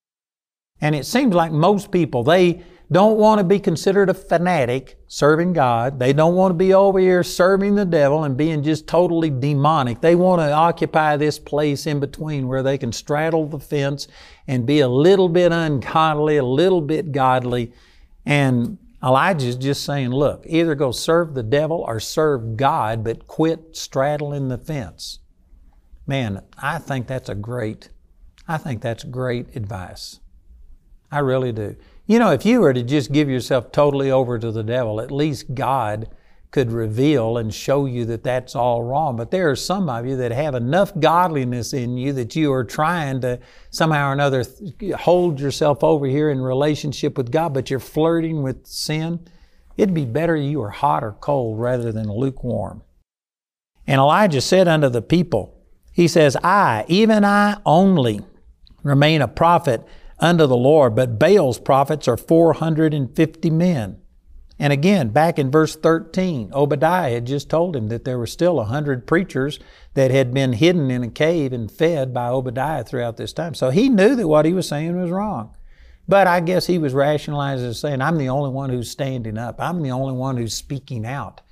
And 0.80 0.94
it 0.94 1.06
seems 1.06 1.34
like 1.34 1.52
most 1.52 1.90
people, 1.90 2.22
they 2.22 2.62
don't 2.92 3.18
want 3.18 3.38
to 3.38 3.44
be 3.44 3.58
considered 3.58 4.08
a 4.08 4.14
fanatic 4.14 4.98
serving 5.08 5.52
God. 5.52 5.98
They 5.98 6.12
don't 6.12 6.36
want 6.36 6.50
to 6.50 6.56
be 6.56 6.72
over 6.72 6.98
here 6.98 7.24
serving 7.24 7.74
the 7.74 7.84
devil 7.84 8.24
and 8.24 8.36
being 8.36 8.62
just 8.62 8.86
totally 8.86 9.30
demonic. 9.30 10.00
They 10.00 10.14
want 10.14 10.40
to 10.40 10.52
occupy 10.52 11.16
this 11.16 11.38
place 11.38 11.86
in 11.86 11.98
between 11.98 12.46
where 12.46 12.62
they 12.62 12.78
can 12.78 12.92
straddle 12.92 13.46
the 13.46 13.58
fence 13.58 14.06
and 14.46 14.66
be 14.66 14.80
a 14.80 14.88
little 14.88 15.28
bit 15.28 15.50
ungodly, 15.50 16.36
a 16.36 16.44
little 16.44 16.80
bit 16.80 17.10
godly. 17.10 17.72
And 18.24 18.78
Elijah's 19.02 19.56
just 19.56 19.84
saying, 19.84 20.10
look, 20.10 20.44
either 20.46 20.74
go 20.76 20.92
serve 20.92 21.34
the 21.34 21.42
devil 21.42 21.84
or 21.88 21.98
serve 21.98 22.56
God, 22.56 23.02
but 23.02 23.26
quit 23.26 23.76
straddling 23.76 24.48
the 24.48 24.58
fence. 24.58 25.18
Man, 26.06 26.42
I 26.56 26.78
think 26.78 27.08
that's 27.08 27.28
a 27.28 27.34
great, 27.34 27.88
I 28.46 28.58
think 28.58 28.80
that's 28.80 29.02
great 29.02 29.56
advice. 29.56 30.20
I 31.10 31.20
really 31.20 31.52
do. 31.52 31.76
You 32.06 32.18
know, 32.18 32.30
if 32.30 32.46
you 32.46 32.60
were 32.60 32.72
to 32.72 32.82
just 32.82 33.12
give 33.12 33.28
yourself 33.28 33.72
totally 33.72 34.10
over 34.10 34.38
to 34.38 34.52
the 34.52 34.62
devil, 34.62 35.00
at 35.00 35.10
least 35.10 35.54
God 35.54 36.08
could 36.50 36.72
reveal 36.72 37.36
and 37.36 37.52
show 37.52 37.86
you 37.86 38.04
that 38.06 38.22
that's 38.22 38.54
all 38.54 38.82
wrong. 38.82 39.16
But 39.16 39.30
there 39.30 39.50
are 39.50 39.56
some 39.56 39.88
of 39.88 40.06
you 40.06 40.16
that 40.16 40.32
have 40.32 40.54
enough 40.54 40.98
godliness 40.98 41.72
in 41.72 41.98
you 41.98 42.12
that 42.14 42.36
you 42.36 42.52
are 42.52 42.64
trying 42.64 43.20
to 43.22 43.40
somehow 43.70 44.10
or 44.10 44.12
another 44.12 44.44
hold 44.98 45.40
yourself 45.40 45.82
over 45.82 46.06
here 46.06 46.30
in 46.30 46.40
relationship 46.40 47.18
with 47.18 47.30
God, 47.30 47.52
but 47.52 47.68
you're 47.68 47.80
flirting 47.80 48.42
with 48.42 48.66
sin. 48.66 49.26
It'd 49.76 49.94
be 49.94 50.06
better 50.06 50.36
you 50.36 50.60
were 50.60 50.70
hot 50.70 51.04
or 51.04 51.12
cold 51.12 51.60
rather 51.60 51.92
than 51.92 52.10
lukewarm. 52.10 52.82
And 53.86 53.98
Elijah 53.98 54.40
said 54.40 54.68
unto 54.68 54.88
the 54.88 55.02
people, 55.02 55.60
He 55.92 56.08
says, 56.08 56.36
I, 56.42 56.84
even 56.88 57.24
I 57.24 57.58
only, 57.66 58.22
remain 58.82 59.20
a 59.20 59.28
prophet 59.28 59.86
unto 60.18 60.46
the 60.46 60.56
Lord, 60.56 60.94
but 60.94 61.18
Baal's 61.18 61.58
prophets 61.58 62.08
are 62.08 62.16
450 62.16 63.50
men. 63.50 64.00
And 64.58 64.72
again, 64.72 65.10
back 65.10 65.38
in 65.38 65.50
verse 65.50 65.76
13, 65.76 66.50
Obadiah 66.54 67.12
had 67.12 67.26
just 67.26 67.50
told 67.50 67.76
him 67.76 67.88
that 67.88 68.04
there 68.04 68.18
were 68.18 68.26
still 68.26 68.54
a 68.54 68.64
100 68.64 69.06
preachers 69.06 69.60
that 69.92 70.10
had 70.10 70.32
been 70.32 70.54
hidden 70.54 70.90
in 70.90 71.02
a 71.02 71.10
cave 71.10 71.52
and 71.52 71.70
fed 71.70 72.14
by 72.14 72.28
Obadiah 72.28 72.82
throughout 72.82 73.18
this 73.18 73.34
time. 73.34 73.54
So 73.54 73.68
he 73.68 73.90
knew 73.90 74.14
that 74.14 74.28
what 74.28 74.46
he 74.46 74.54
was 74.54 74.66
saying 74.66 74.98
was 74.98 75.10
wrong. 75.10 75.54
But 76.08 76.26
I 76.26 76.40
guess 76.40 76.66
he 76.66 76.78
was 76.78 76.94
rationalizing 76.94 77.68
as 77.68 77.80
saying, 77.80 78.00
I'm 78.00 78.16
the 78.16 78.28
only 78.28 78.50
one 78.50 78.70
who's 78.70 78.90
standing 78.90 79.36
up. 79.36 79.56
I'm 79.60 79.82
the 79.82 79.90
only 79.90 80.14
one 80.14 80.36
who's 80.36 80.54
speaking 80.54 81.04
out. 81.04 81.42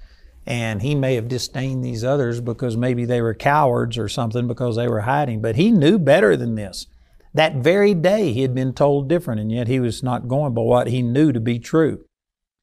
And 0.47 0.81
he 0.81 0.95
may 0.95 1.17
have 1.17 1.29
disdained 1.29 1.85
these 1.85 2.05
others 2.05 2.41
because 2.41 2.77
maybe 2.77 3.05
they 3.05 3.21
were 3.21 3.35
cowards 3.35 3.99
or 3.99 4.09
something 4.09 4.47
because 4.47 4.77
they 4.77 4.89
were 4.89 5.01
hiding. 5.01 5.43
But 5.43 5.57
he 5.57 5.71
knew 5.71 5.99
better 5.99 6.37
than 6.37 6.55
this. 6.55 6.87
That 7.35 7.57
very 7.57 7.95
day 7.95 8.33
he 8.33 8.43
had 8.43 8.55
been 8.55 8.73
told 8.73 9.09
different, 9.09 9.41
and 9.41 9.51
yet 9.51 9.67
he 9.67 9.81
was 9.81 10.03
not 10.03 10.29
going 10.29 10.55
by 10.55 10.63
what 10.63 10.87
he 10.87 11.03
knew 11.03 11.33
to 11.33 11.41
be 11.41 11.59
true. 11.59 12.05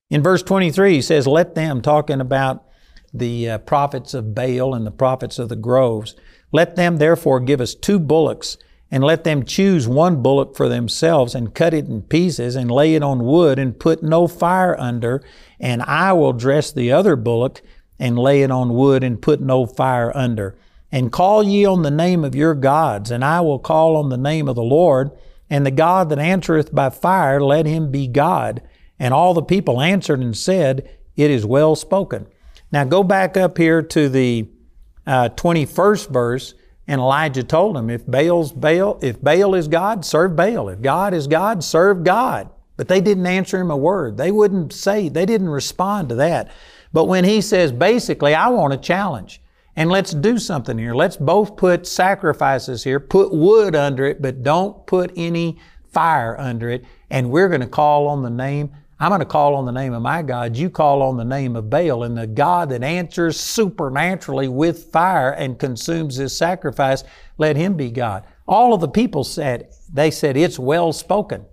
In 0.10 0.24
verse 0.24 0.42
23, 0.42 0.94
he 0.94 1.02
says, 1.02 1.28
Let 1.28 1.56
them, 1.56 1.82
talking 1.82 2.22
about 2.22 2.66
the 3.14 3.50
uh, 3.50 3.58
prophets 3.60 4.14
of 4.14 4.34
Baal 4.34 4.74
and 4.74 4.86
the 4.86 4.92
prophets 4.92 5.40
of 5.40 5.50
the 5.50 5.58
groves, 5.58 6.16
let 6.54 6.78
them 6.78 6.98
therefore 6.98 7.42
give 7.42 7.60
us 7.60 7.76
two 7.76 8.00
bullocks, 8.00 8.58
and 8.90 9.04
let 9.04 9.26
them 9.26 9.44
choose 9.44 9.88
one 9.88 10.22
bullock 10.22 10.56
for 10.56 10.70
themselves, 10.70 11.36
and 11.36 11.54
cut 11.54 11.74
it 11.74 11.88
in 11.88 12.02
pieces, 12.02 12.56
and 12.56 12.72
lay 12.72 12.96
it 12.96 13.04
on 13.04 13.26
wood, 13.26 13.60
and 13.60 13.80
put 13.80 14.02
no 14.02 14.26
fire 14.26 14.80
under, 14.80 15.22
and 15.60 15.82
I 15.84 16.14
will 16.14 16.34
dress 16.34 16.72
the 16.72 16.94
other 16.94 17.18
bullock, 17.18 17.62
and 18.00 18.18
lay 18.18 18.42
it 18.42 18.52
on 18.52 18.74
wood, 18.74 19.04
and 19.04 19.22
put 19.22 19.42
no 19.42 19.66
fire 19.66 20.16
under. 20.16 20.58
And 20.92 21.12
call 21.12 21.44
ye 21.44 21.66
on 21.66 21.84
the 21.84 21.92
name 21.92 22.24
of 22.24 22.36
your 22.36 22.54
gods, 22.54 23.12
and 23.12 23.24
I 23.24 23.42
will 23.42 23.60
call 23.60 23.96
on 23.96 24.10
the 24.10 24.18
name 24.18 24.48
of 24.48 24.56
the 24.56 24.64
Lord. 24.64 25.12
And 25.50 25.66
the 25.66 25.72
God 25.72 26.10
that 26.10 26.20
answereth 26.20 26.74
by 26.74 26.90
fire, 26.90 27.42
let 27.42 27.66
him 27.66 27.92
be 27.92 28.08
God. 28.08 28.62
And 29.00 29.14
all 29.14 29.34
the 29.34 29.42
people 29.42 29.82
answered 29.82 30.20
and 30.20 30.36
said, 30.36 30.90
It 31.16 31.32
is 31.32 31.46
well 31.46 31.76
spoken. 31.76 32.28
Now 32.72 32.84
go 32.84 33.04
back 33.04 33.36
up 33.36 33.58
here 33.58 33.82
to 33.82 34.10
the 34.10 34.48
uh, 35.06 35.30
21st 35.30 36.10
verse, 36.10 36.54
and 36.88 37.00
Elijah 37.00 37.44
told 37.44 37.78
him, 37.78 37.90
if 37.90 38.06
Baal's 38.06 38.52
Baal, 38.52 39.00
if 39.02 39.22
Baal 39.22 39.56
is 39.56 39.68
God, 39.68 40.06
serve 40.06 40.36
Baal. 40.36 40.70
If 40.70 40.82
God 40.82 41.14
is 41.14 41.28
God, 41.28 41.64
serve 41.64 42.04
God. 42.04 42.50
But 42.78 42.88
they 42.88 43.02
didn't 43.02 43.28
answer 43.28 43.60
him 43.60 43.72
a 43.72 43.78
word. 43.78 44.18
They 44.18 44.32
wouldn't 44.32 44.74
say, 44.74 45.10
they 45.10 45.26
didn't 45.26 45.50
respond 45.50 46.10
to 46.10 46.16
that. 46.16 46.52
But 46.94 47.06
when 47.06 47.24
he 47.24 47.42
says, 47.42 47.72
basically, 47.72 48.34
I 48.34 48.50
want 48.50 48.74
a 48.74 48.78
challenge. 48.78 49.41
And 49.76 49.90
let's 49.90 50.12
do 50.12 50.38
something 50.38 50.78
here. 50.78 50.94
Let's 50.94 51.18
both 51.18 51.56
put 51.56 51.88
sacrifices 51.88 52.84
here, 52.84 53.00
put 53.00 53.34
wood 53.34 53.76
under 53.76 54.06
it, 54.06 54.22
but 54.22 54.44
don't 54.44 54.86
put 54.86 55.12
any 55.16 55.60
fire 55.92 56.40
under 56.40 56.70
it. 56.70 56.84
And 57.10 57.32
we're 57.32 57.50
going 57.50 57.62
to 57.62 57.68
call 57.68 58.08
on 58.08 58.22
the 58.22 58.30
name. 58.30 58.72
I'm 59.00 59.10
going 59.10 59.20
to 59.20 59.26
call 59.26 59.56
on 59.56 59.66
the 59.66 59.72
name 59.72 59.94
of 59.94 60.02
my 60.02 60.22
God. 60.22 60.56
You 60.56 60.70
call 60.70 61.02
on 61.02 61.18
the 61.18 61.26
name 61.26 61.56
of 61.56 61.70
Baal. 61.70 62.04
And 62.04 62.18
the 62.18 62.28
God 62.28 62.70
that 62.70 62.84
answers 62.84 63.40
supernaturally 63.40 64.48
with 64.48 64.92
fire 64.92 65.32
and 65.32 65.58
consumes 65.58 66.18
this 66.18 66.38
sacrifice, 66.38 67.04
let 67.38 67.56
him 67.56 67.76
be 67.76 67.90
God. 67.90 68.26
All 68.48 68.74
of 68.74 68.82
the 68.82 68.88
people 68.88 69.24
said, 69.24 69.70
they 69.92 70.12
said, 70.12 70.38
it's 70.38 70.60
well 70.60 70.94
spoken. 70.94 71.46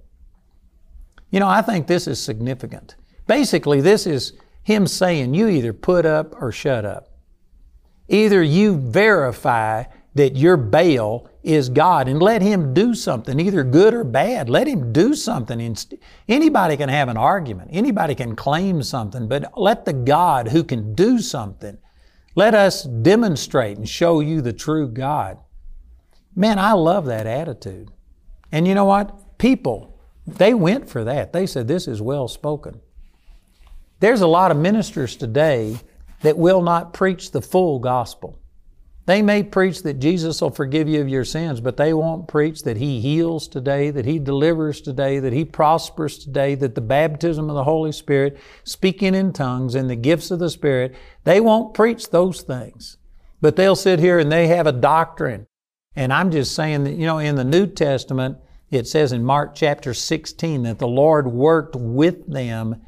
You 1.30 1.40
know, 1.40 1.48
I 1.48 1.62
think 1.62 1.86
this 1.86 2.06
is 2.06 2.20
significant. 2.20 2.96
Basically, 3.26 3.80
this 3.80 4.06
is 4.06 4.32
him 4.62 4.86
saying, 4.86 5.34
you 5.34 5.48
either 5.48 5.72
put 5.72 6.04
up 6.04 6.34
or 6.42 6.52
shut 6.52 6.84
up. 6.84 7.17
Either 8.08 8.42
you 8.42 8.76
verify 8.76 9.84
that 10.14 10.34
your 10.36 10.56
Baal 10.56 11.28
is 11.42 11.68
God 11.68 12.08
and 12.08 12.20
let 12.20 12.42
him 12.42 12.74
do 12.74 12.94
something, 12.94 13.38
either 13.38 13.62
good 13.62 13.94
or 13.94 14.02
bad. 14.02 14.50
Let 14.50 14.66
him 14.66 14.92
do 14.92 15.14
something. 15.14 15.76
Anybody 16.28 16.76
can 16.76 16.88
have 16.88 17.08
an 17.08 17.16
argument. 17.16 17.70
Anybody 17.72 18.14
can 18.14 18.34
claim 18.34 18.82
something, 18.82 19.28
but 19.28 19.56
let 19.56 19.84
the 19.84 19.92
God 19.92 20.48
who 20.48 20.64
can 20.64 20.94
do 20.94 21.18
something, 21.20 21.78
let 22.34 22.54
us 22.54 22.82
demonstrate 22.84 23.78
and 23.78 23.88
show 23.88 24.20
you 24.20 24.40
the 24.40 24.52
true 24.52 24.88
God. 24.88 25.38
Man, 26.34 26.58
I 26.58 26.72
love 26.72 27.06
that 27.06 27.26
attitude. 27.26 27.90
And 28.50 28.66
you 28.66 28.74
know 28.74 28.84
what? 28.84 29.38
People, 29.38 30.00
they 30.26 30.54
went 30.54 30.88
for 30.88 31.04
that. 31.04 31.32
They 31.32 31.46
said, 31.46 31.68
this 31.68 31.86
is 31.86 32.02
well 32.02 32.28
spoken. 32.28 32.80
There's 34.00 34.20
a 34.20 34.26
lot 34.26 34.50
of 34.50 34.56
ministers 34.56 35.16
today 35.16 35.78
that 36.22 36.38
will 36.38 36.62
not 36.62 36.92
preach 36.92 37.30
the 37.30 37.42
full 37.42 37.78
gospel. 37.78 38.38
They 39.08 39.22
may 39.22 39.42
preach 39.42 39.84
that 39.84 40.00
Jesus 40.00 40.42
will 40.42 40.50
forgive 40.50 40.86
you 40.86 41.00
of 41.00 41.08
your 41.08 41.24
sins, 41.24 41.62
but 41.62 41.78
they 41.78 41.94
won't 41.94 42.28
preach 42.28 42.64
that 42.64 42.76
He 42.76 43.00
heals 43.00 43.48
today, 43.48 43.90
that 43.90 44.04
He 44.04 44.18
delivers 44.18 44.82
today, 44.82 45.18
that 45.18 45.32
He 45.32 45.46
prospers 45.46 46.18
today, 46.18 46.54
that 46.56 46.74
the 46.74 46.82
baptism 46.82 47.48
of 47.48 47.56
the 47.56 47.64
Holy 47.64 47.92
Spirit, 47.92 48.38
speaking 48.64 49.14
in 49.14 49.32
tongues, 49.32 49.74
and 49.74 49.88
the 49.88 49.96
gifts 49.96 50.30
of 50.30 50.40
the 50.40 50.50
Spirit, 50.50 50.94
they 51.24 51.40
won't 51.40 51.72
preach 51.72 52.10
those 52.10 52.42
things. 52.42 52.98
But 53.40 53.56
they'll 53.56 53.76
sit 53.76 53.98
here 53.98 54.18
and 54.18 54.30
they 54.30 54.48
have 54.48 54.66
a 54.66 54.72
doctrine. 54.72 55.46
And 55.96 56.12
I'm 56.12 56.30
just 56.30 56.54
saying 56.54 56.84
that, 56.84 56.92
you 56.92 57.06
know, 57.06 57.18
in 57.18 57.36
the 57.36 57.44
New 57.44 57.66
Testament, 57.66 58.36
it 58.70 58.86
says 58.86 59.12
in 59.12 59.24
Mark 59.24 59.54
chapter 59.54 59.94
16 59.94 60.64
that 60.64 60.78
the 60.78 60.86
Lord 60.86 61.26
worked 61.28 61.76
with 61.76 62.30
them 62.30 62.82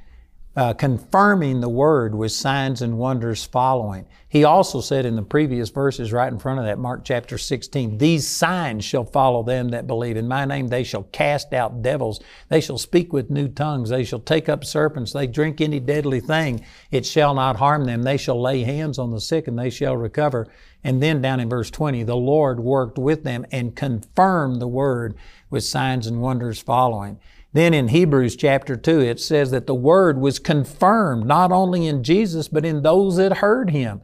uh, 0.57 0.75
confirming 0.75 1.61
the 1.61 1.69
word 1.69 2.15
with 2.15 2.33
signs 2.33 2.83
and 2.83 2.99
wonders 2.99 3.45
following. 3.45 4.07
He 4.29 4.45
also 4.45 4.81
said 4.81 5.07
in 5.07 5.17
the 5.17 5.23
previous 5.23 5.71
verses 5.71 6.13
right 6.13 6.33
in 6.33 6.39
front 6.39 6.59
of 6.59 6.65
that, 6.65 6.79
Mark 6.79 7.05
chapter 7.05 7.39
16, 7.39 7.99
These 7.99 8.27
signs 8.29 8.85
shall 8.85 9.05
follow 9.05 9.43
them 9.43 9.69
that 9.71 9.87
believe. 9.87 10.17
In 10.17 10.27
my 10.29 10.45
name 10.45 10.69
they 10.69 10.83
shall 10.83 11.05
cast 11.05 11.53
out 11.53 11.83
devils. 11.83 12.21
They 12.49 12.61
shall 12.61 12.79
speak 12.79 13.13
with 13.13 13.31
new 13.31 13.49
tongues. 13.49 13.91
They 13.91 14.05
shall 14.05 14.21
take 14.21 14.49
up 14.49 14.65
serpents. 14.65 15.13
They 15.13 15.27
drink 15.27 15.61
any 15.61 15.81
deadly 15.81 16.21
thing. 16.21 16.65
It 16.91 17.07
shall 17.07 17.35
not 17.35 17.57
harm 17.57 17.85
them. 17.85 18.03
They 18.03 18.17
shall 18.17 18.41
lay 18.41 18.63
hands 18.63 18.99
on 18.99 19.13
the 19.13 19.21
sick 19.21 19.47
and 19.47 19.59
they 19.59 19.71
shall 19.71 19.97
recover. 19.97 20.49
And 20.83 21.03
then 21.03 21.21
down 21.21 21.41
in 21.41 21.49
verse 21.49 21.71
20, 21.71 22.05
the 22.05 22.17
Lord 22.17 22.61
worked 22.61 22.99
with 22.99 23.23
them 23.23 23.47
and 23.53 23.77
confirmed 23.77 24.61
the 24.61 24.69
word 24.69 25.15
with 25.49 25.65
signs 25.65 26.07
and 26.07 26.21
wonders 26.21 26.61
following. 26.61 27.19
Then 27.53 27.75
in 27.75 27.89
Hebrews 27.89 28.37
chapter 28.37 28.77
2, 28.77 29.01
it 29.01 29.21
says 29.21 29.51
that 29.51 29.67
the 29.67 29.75
word 29.75 30.19
was 30.19 30.39
confirmed 30.39 31.27
not 31.27 31.51
only 31.51 31.87
in 31.87 32.05
Jesus, 32.05 32.47
but 32.49 32.65
in 32.65 32.83
those 32.83 33.17
that 33.17 33.39
heard 33.39 33.71
him. 33.71 34.03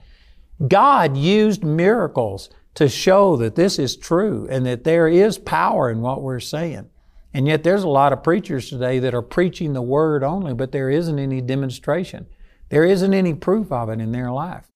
God 0.67 1.17
used 1.17 1.63
miracles 1.63 2.51
to 2.75 2.89
show 2.89 3.37
that 3.37 3.55
this 3.55 3.79
is 3.79 3.97
true 3.97 4.47
and 4.51 4.67
that 4.67 4.85
there 4.85 5.07
is 5.09 5.39
power 5.39 5.91
in 5.91 6.01
what 6.01 6.23
we're 6.23 6.41
saying. 6.41 6.91
And 7.33 7.47
yet 7.47 7.63
there's 7.63 7.83
a 7.83 7.89
lot 7.89 8.13
of 8.13 8.23
preachers 8.23 8.69
today 8.69 8.99
that 8.99 9.15
are 9.15 9.23
preaching 9.23 9.75
the 9.75 9.83
word 9.83 10.25
only, 10.25 10.55
but 10.55 10.73
there 10.73 10.91
isn't 10.91 11.19
any 11.19 11.41
demonstration. 11.41 12.27
There 12.71 12.85
isn't 12.85 13.15
any 13.15 13.35
proof 13.35 13.71
of 13.71 13.89
it 13.91 14.01
in 14.01 14.13
their 14.13 14.31
life. 14.31 14.67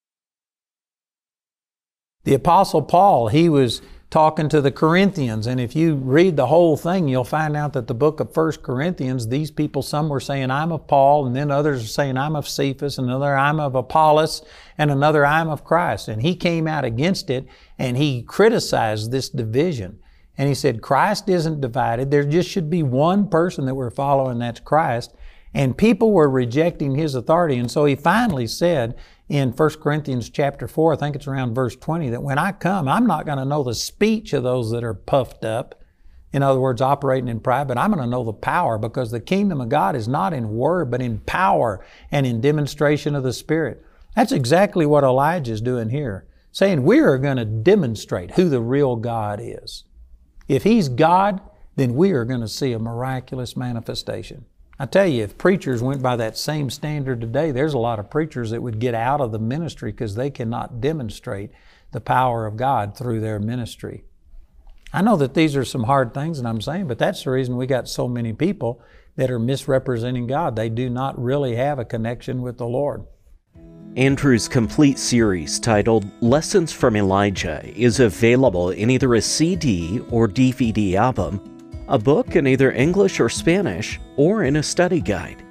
The 2.23 2.35
Apostle 2.35 2.83
Paul, 2.83 3.29
he 3.29 3.49
was 3.49 3.81
talking 4.11 4.49
to 4.49 4.59
the 4.59 4.71
Corinthians. 4.71 5.47
And 5.47 5.59
if 5.59 5.73
you 5.73 5.95
read 5.95 6.35
the 6.35 6.47
whole 6.47 6.75
thing, 6.75 7.07
you'll 7.07 7.23
find 7.23 7.55
out 7.55 7.71
that 7.73 7.87
the 7.87 7.93
book 7.93 8.19
of 8.19 8.33
First 8.33 8.61
Corinthians, 8.61 9.29
these 9.29 9.49
people, 9.49 9.81
some 9.81 10.09
were 10.09 10.19
saying, 10.19 10.51
I'm 10.51 10.73
of 10.73 10.85
Paul, 10.85 11.25
and 11.25 11.35
then 11.35 11.49
others 11.49 11.83
are 11.85 11.87
saying, 11.87 12.17
I'm 12.17 12.35
of 12.35 12.47
Cephas, 12.47 12.97
another, 12.97 13.35
I'm 13.35 13.61
of 13.61 13.73
Apollos, 13.73 14.43
and 14.77 14.91
another, 14.91 15.25
I'm 15.25 15.49
of 15.49 15.63
Christ. 15.63 16.09
And 16.09 16.21
he 16.21 16.35
came 16.35 16.67
out 16.67 16.83
against 16.83 17.29
it 17.29 17.47
and 17.79 17.95
he 17.95 18.21
criticized 18.21 19.11
this 19.11 19.29
division. 19.29 19.99
And 20.37 20.49
he 20.49 20.55
said, 20.55 20.81
Christ 20.81 21.29
isn't 21.29 21.61
divided. 21.61 22.11
There 22.11 22.25
just 22.25 22.49
should 22.49 22.69
be 22.69 22.83
one 22.83 23.29
person 23.29 23.65
that 23.65 23.75
we're 23.75 23.91
following, 23.91 24.39
that's 24.39 24.59
Christ. 24.59 25.15
And 25.53 25.77
people 25.77 26.11
were 26.11 26.29
rejecting 26.29 26.95
his 26.95 27.15
authority. 27.15 27.57
And 27.57 27.71
so 27.71 27.85
he 27.85 27.95
finally 27.95 28.47
said 28.47 28.95
in 29.31 29.51
1 29.51 29.69
Corinthians 29.81 30.29
chapter 30.29 30.67
4, 30.67 30.91
I 30.91 30.97
think 30.97 31.15
it's 31.15 31.25
around 31.25 31.55
verse 31.55 31.77
20, 31.77 32.09
that 32.09 32.21
when 32.21 32.37
I 32.37 32.51
come, 32.51 32.89
I'm 32.89 33.07
not 33.07 33.25
going 33.25 33.37
to 33.37 33.45
know 33.45 33.63
the 33.63 33.73
speech 33.73 34.33
of 34.33 34.43
those 34.43 34.71
that 34.71 34.83
are 34.83 34.93
puffed 34.93 35.45
up. 35.45 35.81
In 36.33 36.43
other 36.43 36.59
words, 36.59 36.81
operating 36.81 37.29
in 37.29 37.39
pride, 37.39 37.69
but 37.69 37.77
I'm 37.77 37.93
going 37.93 38.03
to 38.03 38.09
know 38.09 38.25
the 38.25 38.33
power 38.33 38.77
because 38.77 39.09
the 39.09 39.21
kingdom 39.21 39.61
of 39.61 39.69
God 39.69 39.95
is 39.95 40.05
not 40.05 40.33
in 40.33 40.55
word, 40.55 40.91
but 40.91 41.01
in 41.01 41.19
power 41.19 41.81
and 42.11 42.25
in 42.25 42.41
demonstration 42.41 43.15
of 43.15 43.23
the 43.23 43.31
Spirit. 43.31 43.85
That's 44.17 44.33
exactly 44.33 44.85
what 44.85 45.05
Elijah 45.05 45.53
is 45.53 45.61
doing 45.61 45.91
here, 45.91 46.27
saying 46.51 46.83
we 46.83 46.99
are 46.99 47.17
going 47.17 47.37
to 47.37 47.45
demonstrate 47.45 48.31
who 48.31 48.49
the 48.49 48.59
real 48.59 48.97
God 48.97 49.39
is. 49.41 49.85
If 50.49 50.63
He's 50.63 50.89
God, 50.89 51.39
then 51.77 51.95
we 51.95 52.11
are 52.11 52.25
going 52.25 52.41
to 52.41 52.49
see 52.49 52.73
a 52.73 52.79
miraculous 52.79 53.55
manifestation. 53.55 54.43
I 54.81 54.87
tell 54.87 55.05
you, 55.05 55.23
if 55.23 55.37
preachers 55.37 55.83
went 55.83 56.01
by 56.01 56.15
that 56.15 56.35
same 56.35 56.71
standard 56.71 57.21
today, 57.21 57.51
there's 57.51 57.75
a 57.75 57.77
lot 57.77 57.99
of 57.99 58.09
preachers 58.09 58.49
that 58.49 58.63
would 58.63 58.79
get 58.79 58.95
out 58.95 59.21
of 59.21 59.31
the 59.31 59.37
ministry 59.37 59.91
because 59.91 60.15
they 60.15 60.31
cannot 60.31 60.81
demonstrate 60.81 61.51
the 61.91 62.01
power 62.01 62.47
of 62.47 62.57
God 62.57 62.97
through 62.97 63.19
their 63.19 63.37
ministry. 63.37 64.05
I 64.91 65.03
know 65.03 65.17
that 65.17 65.35
these 65.35 65.55
are 65.55 65.63
some 65.63 65.83
hard 65.83 66.15
things 66.15 66.39
and 66.39 66.47
I'm 66.47 66.61
saying, 66.61 66.87
but 66.87 66.97
that's 66.97 67.25
the 67.25 67.29
reason 67.29 67.57
we 67.57 67.67
got 67.67 67.87
so 67.87 68.07
many 68.07 68.33
people 68.33 68.81
that 69.17 69.29
are 69.29 69.37
misrepresenting 69.37 70.25
God. 70.25 70.55
They 70.55 70.69
do 70.69 70.89
not 70.89 71.21
really 71.21 71.57
have 71.57 71.77
a 71.77 71.85
connection 71.85 72.41
with 72.41 72.57
the 72.57 72.65
Lord. 72.65 73.05
Andrew's 73.97 74.47
complete 74.47 74.97
series 74.97 75.59
titled 75.59 76.09
Lessons 76.23 76.71
from 76.71 76.95
Elijah 76.95 77.61
is 77.75 77.99
available 77.99 78.71
in 78.71 78.89
either 78.89 79.13
a 79.13 79.21
CD 79.21 79.99
or 80.09 80.27
DVD 80.27 80.95
album 80.95 81.50
a 81.91 81.99
book 81.99 82.37
in 82.37 82.47
either 82.47 82.71
English 82.71 83.19
or 83.19 83.27
Spanish, 83.27 83.99
or 84.15 84.45
in 84.45 84.55
a 84.55 84.63
study 84.63 85.01
guide. 85.01 85.43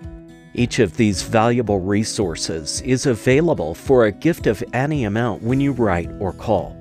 Each 0.54 0.78
of 0.78 0.96
these 0.96 1.22
valuable 1.22 1.80
resources 1.80 2.80
is 2.80 3.04
available 3.04 3.74
for 3.74 4.06
a 4.06 4.10
gift 4.10 4.46
of 4.46 4.64
any 4.72 5.04
amount 5.04 5.42
when 5.42 5.60
you 5.60 5.72
write 5.72 6.10
or 6.18 6.32
call. 6.32 6.74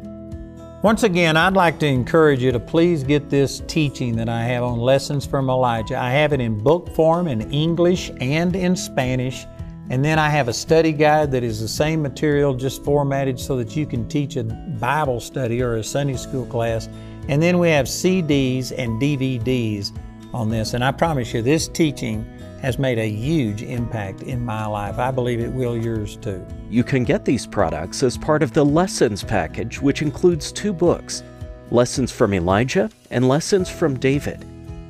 Once 0.82 1.04
again, 1.04 1.36
I'd 1.36 1.56
like 1.56 1.78
to 1.80 1.86
encourage 1.86 2.42
you 2.42 2.54
to 2.54 2.60
please 2.60 3.04
get 3.04 3.30
this 3.30 3.62
teaching 3.68 4.16
that 4.16 4.30
I 4.30 4.44
have 4.44 4.64
on 4.64 4.80
Lessons 4.80 5.26
from 5.26 5.50
Elijah. 5.50 5.98
I 5.98 6.10
have 6.12 6.32
it 6.32 6.40
in 6.40 6.58
book 6.58 6.96
form 6.96 7.28
in 7.28 7.42
English 7.52 8.12
and 8.22 8.56
in 8.56 8.78
Spanish. 8.78 9.46
And 9.90 10.06
then 10.06 10.20
I 10.20 10.30
have 10.30 10.48
a 10.48 10.54
study 10.54 10.94
guide 10.94 11.32
that 11.32 11.44
is 11.44 11.60
the 11.60 11.68
same 11.68 12.02
material, 12.02 12.54
just 12.54 12.86
formatted 12.86 13.38
so 13.38 13.58
that 13.58 13.76
you 13.76 13.86
can 13.86 14.08
teach 14.08 14.38
a 14.38 14.46
Bible 14.46 15.20
study 15.20 15.62
or 15.62 15.76
a 15.76 15.84
Sunday 15.84 16.16
school 16.16 16.46
class 16.46 16.88
and 17.30 17.42
then 17.42 17.60
we 17.60 17.70
have 17.70 17.86
CDs 17.86 18.74
and 18.76 19.00
DVDs 19.00 19.96
on 20.34 20.50
this. 20.50 20.74
And 20.74 20.84
I 20.84 20.92
promise 20.92 21.32
you, 21.32 21.44
this 21.44 21.68
teaching 21.68 22.26
has 22.60 22.80
made 22.80 22.98
a 22.98 23.08
huge 23.08 23.62
impact 23.62 24.24
in 24.24 24.44
my 24.44 24.66
life. 24.66 24.98
I 24.98 25.12
believe 25.12 25.40
it 25.40 25.54
will 25.54 25.78
yours 25.78 26.18
too. 26.18 26.46
You 26.72 26.84
can 26.84 27.04
get 27.04 27.24
these 27.24 27.46
products 27.46 28.02
as 28.02 28.18
part 28.18 28.42
of 28.42 28.52
the 28.54 28.66
Lessons 28.66 29.24
package, 29.24 29.80
which 29.80 30.02
includes 30.02 30.52
two 30.52 30.74
books 30.74 31.24
Lessons 31.72 32.12
from 32.12 32.34
Elijah 32.34 32.90
and 33.12 33.28
Lessons 33.28 33.70
from 33.70 34.00
David, 34.00 34.44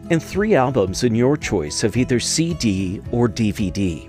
and 0.09 0.23
three 0.23 0.55
albums 0.55 1.03
in 1.03 1.13
your 1.13 1.35
choice 1.35 1.83
of 1.83 1.97
either 1.97 2.21
CD 2.21 3.01
or 3.11 3.27
DVD 3.27 4.07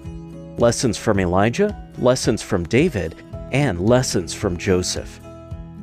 Lessons 0.60 0.96
from 0.96 1.18
Elijah, 1.18 1.76
Lessons 1.98 2.42
from 2.42 2.62
David, 2.64 3.16
and 3.50 3.80
Lessons 3.80 4.32
from 4.32 4.56
Joseph. 4.56 5.19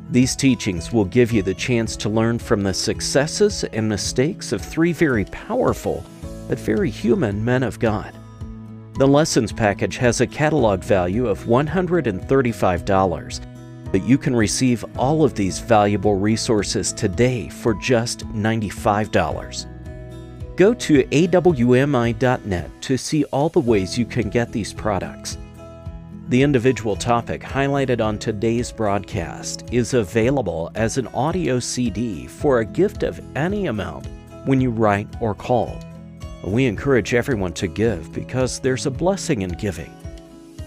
These 0.09 0.35
teachings 0.37 0.93
will 0.93 1.05
give 1.05 1.31
you 1.33 1.41
the 1.41 1.53
chance 1.53 1.97
to 1.97 2.07
learn 2.09 2.39
from 2.39 2.63
the 2.63 2.73
successes 2.73 3.65
and 3.65 3.89
mistakes 3.89 4.53
of 4.53 4.61
three 4.61 4.93
very 4.93 5.25
powerful 5.25 6.05
but 6.47 6.57
very 6.57 6.89
human 6.89 7.43
men 7.43 7.61
of 7.61 7.77
God. 7.79 8.13
The 8.97 9.07
lessons 9.07 9.51
package 9.51 9.97
has 9.97 10.21
a 10.21 10.27
catalog 10.27 10.81
value 10.81 11.27
of 11.27 11.43
$135, 11.43 13.41
but 13.91 14.03
you 14.03 14.17
can 14.17 14.35
receive 14.35 14.83
all 14.97 15.23
of 15.23 15.35
these 15.35 15.59
valuable 15.59 16.15
resources 16.15 16.93
today 16.93 17.49
for 17.49 17.73
just 17.75 18.27
$95. 18.29 19.67
Go 20.55 20.73
to 20.73 21.03
awmi.net 21.03 22.71
to 22.81 22.97
see 22.97 23.23
all 23.25 23.49
the 23.49 23.59
ways 23.59 23.97
you 23.97 24.05
can 24.05 24.29
get 24.29 24.51
these 24.51 24.73
products. 24.73 25.37
The 26.29 26.43
individual 26.43 26.97
topic 26.97 27.41
highlighted 27.41 28.01
on 28.01 28.19
today's 28.19 28.69
broadcast 28.69 29.63
is 29.71 29.93
available 29.93 30.69
as 30.75 30.97
an 30.97 31.07
audio 31.07 31.57
CD 31.57 32.27
for 32.27 32.59
a 32.59 32.65
gift 32.65 33.03
of 33.03 33.21
any 33.37 33.67
amount 33.67 34.07
when 34.43 34.59
you 34.59 34.69
write 34.69 35.07
or 35.21 35.33
call. 35.33 35.79
We 36.43 36.65
encourage 36.65 37.13
everyone 37.13 37.53
to 37.53 37.67
give 37.69 38.11
because 38.11 38.59
there's 38.59 38.85
a 38.85 38.91
blessing 38.91 39.43
in 39.43 39.51
giving. 39.51 39.95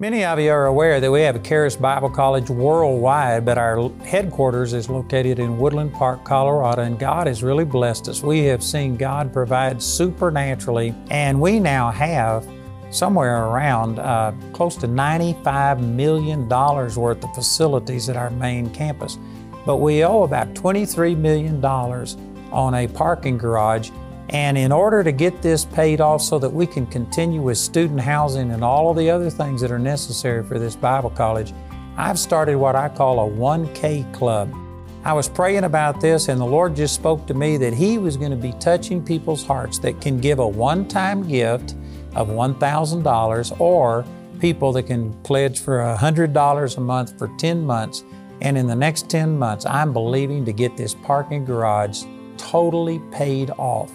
Many 0.00 0.24
of 0.24 0.38
you 0.38 0.52
are 0.52 0.66
aware 0.66 1.00
that 1.00 1.10
we 1.10 1.22
have 1.22 1.34
a 1.34 1.40
Charis 1.40 1.74
Bible 1.74 2.08
College 2.08 2.48
worldwide, 2.50 3.44
but 3.44 3.58
our 3.58 3.90
headquarters 4.04 4.72
is 4.72 4.88
located 4.88 5.40
in 5.40 5.58
Woodland 5.58 5.92
Park, 5.92 6.22
Colorado, 6.22 6.82
and 6.82 7.00
God 7.00 7.26
has 7.26 7.42
really 7.42 7.64
blessed 7.64 8.06
us. 8.06 8.22
We 8.22 8.44
have 8.44 8.62
seen 8.62 8.96
God 8.96 9.32
provide 9.32 9.82
supernaturally, 9.82 10.94
and 11.10 11.40
we 11.40 11.58
now 11.58 11.90
have 11.90 12.46
somewhere 12.92 13.46
around 13.46 13.98
uh, 13.98 14.34
close 14.52 14.76
to 14.76 14.86
$95 14.86 15.80
million 15.80 16.48
worth 16.48 17.24
of 17.24 17.34
facilities 17.34 18.08
at 18.08 18.16
our 18.16 18.30
main 18.30 18.70
campus. 18.70 19.18
But 19.66 19.78
we 19.78 20.04
owe 20.04 20.22
about 20.22 20.54
$23 20.54 21.18
million 21.18 21.64
on 21.64 22.74
a 22.74 22.86
parking 22.86 23.36
garage. 23.36 23.90
And 24.30 24.58
in 24.58 24.72
order 24.72 25.02
to 25.02 25.12
get 25.12 25.40
this 25.40 25.64
paid 25.64 26.00
off 26.00 26.20
so 26.20 26.38
that 26.38 26.50
we 26.50 26.66
can 26.66 26.86
continue 26.86 27.40
with 27.40 27.56
student 27.56 28.00
housing 28.00 28.50
and 28.50 28.62
all 28.62 28.90
of 28.90 28.96
the 28.96 29.10
other 29.10 29.30
things 29.30 29.60
that 29.62 29.70
are 29.70 29.78
necessary 29.78 30.44
for 30.44 30.58
this 30.58 30.76
Bible 30.76 31.10
college, 31.10 31.54
I've 31.96 32.18
started 32.18 32.58
what 32.58 32.76
I 32.76 32.90
call 32.90 33.26
a 33.26 33.30
1K 33.30 34.12
club. 34.12 34.54
I 35.04 35.14
was 35.14 35.28
praying 35.28 35.64
about 35.64 36.00
this, 36.00 36.28
and 36.28 36.40
the 36.40 36.44
Lord 36.44 36.76
just 36.76 36.94
spoke 36.94 37.26
to 37.26 37.34
me 37.34 37.56
that 37.56 37.72
He 37.72 37.96
was 37.96 38.16
going 38.16 38.30
to 38.30 38.36
be 38.36 38.52
touching 38.60 39.02
people's 39.02 39.44
hearts 39.44 39.78
that 39.78 40.00
can 40.00 40.20
give 40.20 40.38
a 40.40 40.46
one 40.46 40.86
time 40.86 41.26
gift 41.26 41.74
of 42.14 42.28
$1,000 42.28 43.60
or 43.60 44.04
people 44.40 44.72
that 44.72 44.82
can 44.84 45.12
pledge 45.22 45.60
for 45.60 45.78
$100 45.78 46.76
a 46.76 46.80
month 46.80 47.18
for 47.18 47.28
10 47.38 47.64
months. 47.64 48.04
And 48.40 48.58
in 48.58 48.66
the 48.66 48.76
next 48.76 49.08
10 49.08 49.38
months, 49.38 49.64
I'm 49.66 49.92
believing 49.92 50.44
to 50.44 50.52
get 50.52 50.76
this 50.76 50.94
parking 50.94 51.44
garage 51.44 52.04
totally 52.36 53.00
paid 53.10 53.50
off. 53.52 53.90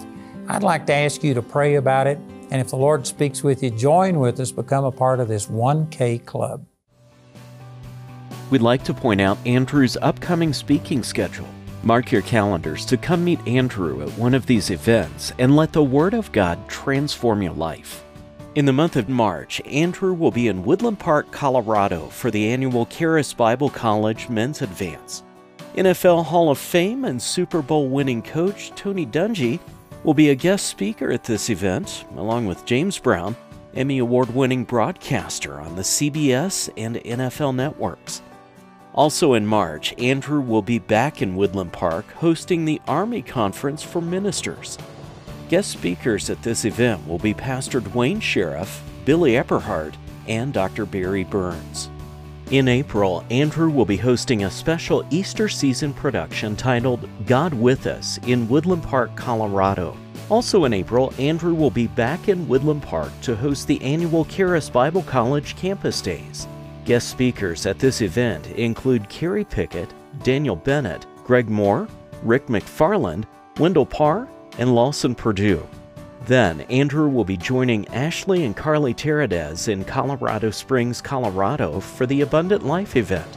I'd 0.48 0.64
like 0.64 0.86
to 0.88 0.94
ask 0.94 1.24
you 1.24 1.34
to 1.34 1.42
pray 1.42 1.76
about 1.76 2.08
it. 2.08 2.18
And 2.52 2.62
if 2.62 2.70
the 2.70 2.76
Lord 2.76 3.08
speaks 3.08 3.44
with 3.44 3.64
you, 3.64 3.70
join 3.70 4.20
with 4.20 4.40
us, 4.40 4.52
become 4.52 4.84
a 4.84 4.92
part 4.92 5.20
of 5.20 5.28
this 5.28 5.48
1K 5.48 6.26
club. 6.26 6.66
We'd 8.50 8.62
like 8.62 8.84
to 8.84 8.94
point 8.94 9.22
out 9.22 9.38
Andrew's 9.46 9.98
upcoming 9.98 10.54
speaking 10.54 11.02
schedule. 11.02 11.48
Mark 11.82 12.12
your 12.12 12.22
calendars 12.22 12.86
to 12.86 12.98
come 12.98 13.24
meet 13.24 13.46
Andrew 13.48 14.04
at 14.04 14.10
one 14.18 14.34
of 14.34 14.46
these 14.46 14.70
events 14.70 15.34
and 15.40 15.56
let 15.56 15.74
the 15.74 15.84
Word 15.84 16.14
of 16.14 16.32
God 16.32 16.60
transform 16.70 17.42
your 17.42 17.54
life. 17.54 18.04
In 18.56 18.66
the 18.66 18.74
month 18.74 18.98
of 18.98 19.10
March, 19.10 19.62
Andrew 19.66 20.14
will 20.14 20.30
be 20.30 20.48
in 20.48 20.64
Woodland 20.64 21.00
Park, 21.00 21.32
Colorado 21.32 22.06
for 22.08 22.30
the 22.30 22.50
annual 22.50 22.86
Charis 22.86 23.34
Bible 23.34 23.70
College 23.70 24.30
Men's 24.30 24.62
Advance. 24.62 25.24
NFL 25.76 26.26
Hall 26.26 26.52
of 26.52 26.60
Fame 26.60 27.06
and 27.06 27.20
Super 27.20 27.64
Bowl 27.64 27.90
winning 27.90 28.22
coach 28.22 28.72
Tony 28.76 29.08
Dungy 29.08 29.60
will 30.04 30.14
be 30.14 30.30
a 30.30 30.36
guest 30.36 30.68
speaker 30.68 31.12
at 31.12 31.24
this 31.24 31.50
event, 31.50 32.06
along 32.16 32.46
with 32.46 32.66
James 32.66 33.00
Brown, 33.00 33.36
Emmy 33.76 34.00
Award 34.00 34.34
winning 34.36 34.64
broadcaster 34.64 35.60
on 35.60 35.76
the 35.76 35.82
CBS 35.82 36.70
and 36.78 36.98
NFL 36.98 37.56
networks. 37.56 38.22
Also 38.94 39.34
in 39.34 39.46
March, 39.46 39.94
Andrew 39.98 40.42
will 40.42 40.62
be 40.62 40.78
back 40.78 41.22
in 41.22 41.36
Woodland 41.36 41.74
Park 41.74 42.06
hosting 42.14 42.66
the 42.66 42.82
Army 42.88 43.22
Conference 43.22 43.82
for 43.82 44.02
Ministers. 44.02 44.78
Guest 45.50 45.72
speakers 45.72 46.30
at 46.30 46.44
this 46.44 46.66
event 46.66 47.08
will 47.08 47.18
be 47.18 47.34
Pastor 47.34 47.80
Duane 47.80 48.20
Sheriff, 48.20 48.84
Billy 49.06 49.32
Epperhart, 49.32 49.96
and 50.28 50.54
Dr. 50.54 50.86
Barry 50.86 51.24
Burns. 51.24 51.90
In 52.52 52.68
April, 52.68 53.24
Andrew 53.32 53.70
will 53.70 53.86
be 53.86 53.98
hosting 53.98 54.44
a 54.44 54.52
special 54.52 55.06
Easter 55.10 55.48
season 55.50 55.94
production 55.94 56.56
titled 56.56 57.10
God 57.26 57.54
with 57.54 57.88
Us 57.88 58.20
in 58.28 58.48
Woodland 58.48 58.84
Park, 58.84 59.16
Colorado. 59.16 59.98
Also 60.30 60.66
in 60.66 60.74
April, 60.74 61.14
Andrew 61.18 61.54
will 61.54 61.72
be 61.72 61.88
back 61.88 62.30
in 62.30 62.48
Woodland 62.48 62.84
Park 62.84 63.12
to 63.22 63.36
host 63.36 63.66
the 63.66 63.82
annual 63.82 64.26
Charis 64.26 64.70
Bible 64.70 65.04
College 65.04 65.56
Campus 65.56 66.02
Days. 66.02 66.48
Guest 66.86 67.10
speakers 67.10 67.66
at 67.66 67.80
this 67.80 68.02
event 68.02 68.46
include 68.52 69.10
Carrie 69.10 69.46
Pickett, 69.46 69.94
Daniel 70.22 70.56
Bennett, 70.56 71.06
Greg 71.24 71.50
Moore, 71.50 71.88
Rick 72.22 72.48
McFarland, 72.48 73.24
Wendell 73.58 73.86
Parr, 73.86 74.28
and 74.60 74.76
Lawson 74.76 75.16
Perdue. 75.16 75.66
Then, 76.26 76.62
Andrew 76.62 77.10
will 77.10 77.26
be 77.26 77.36
joining 77.36 77.88
Ashley 77.90 78.46
and 78.46 78.56
Carlie 78.56 78.94
Terradez 78.94 79.68
in 79.68 79.84
Colorado 79.84 80.52
Springs, 80.52 81.02
Colorado 81.02 81.82
for 81.82 82.06
the 82.06 82.22
Abundant 82.22 82.66
Life 82.66 82.96
event. 82.96 83.28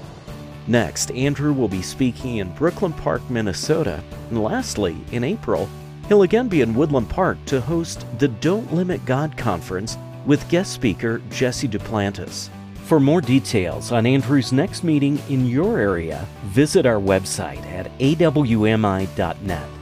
Next, 0.68 1.11
Andrew 1.12 1.53
will 1.53 1.68
be 1.68 1.83
speaking 1.83 2.37
in 2.37 2.53
Brooklyn 2.55 2.92
Park, 2.92 3.29
Minnesota. 3.29 4.03
And 4.31 4.42
lastly, 4.42 4.96
in 5.11 5.25
April, 5.25 5.68
he'll 6.09 6.22
again 6.22 6.49
be 6.49 6.62
in 6.62 6.75
Woodland 6.75 7.09
Park 7.09 7.38
to 7.46 7.61
host 7.61 8.07
the 8.18 8.29
Don't 8.29 8.72
Limit 8.72 9.05
God 9.05 9.37
Conference 9.37 9.96
with 10.25 10.49
guest 10.49 10.72
speaker 10.72 11.20
Jesse 11.31 11.68
Duplantis. 11.68 12.51
For 12.85 13.01
more 13.01 13.20
details 13.20 13.90
on 13.90 14.07
Andrew's 14.07 14.53
next 14.53 14.85
meeting 14.85 15.20
in 15.29 15.46
your 15.46 15.79
area, 15.79 16.25
visit 16.44 16.87
our 16.87 17.01
website 17.01 17.64
at 17.66 17.96
awmi.net. 17.99 19.76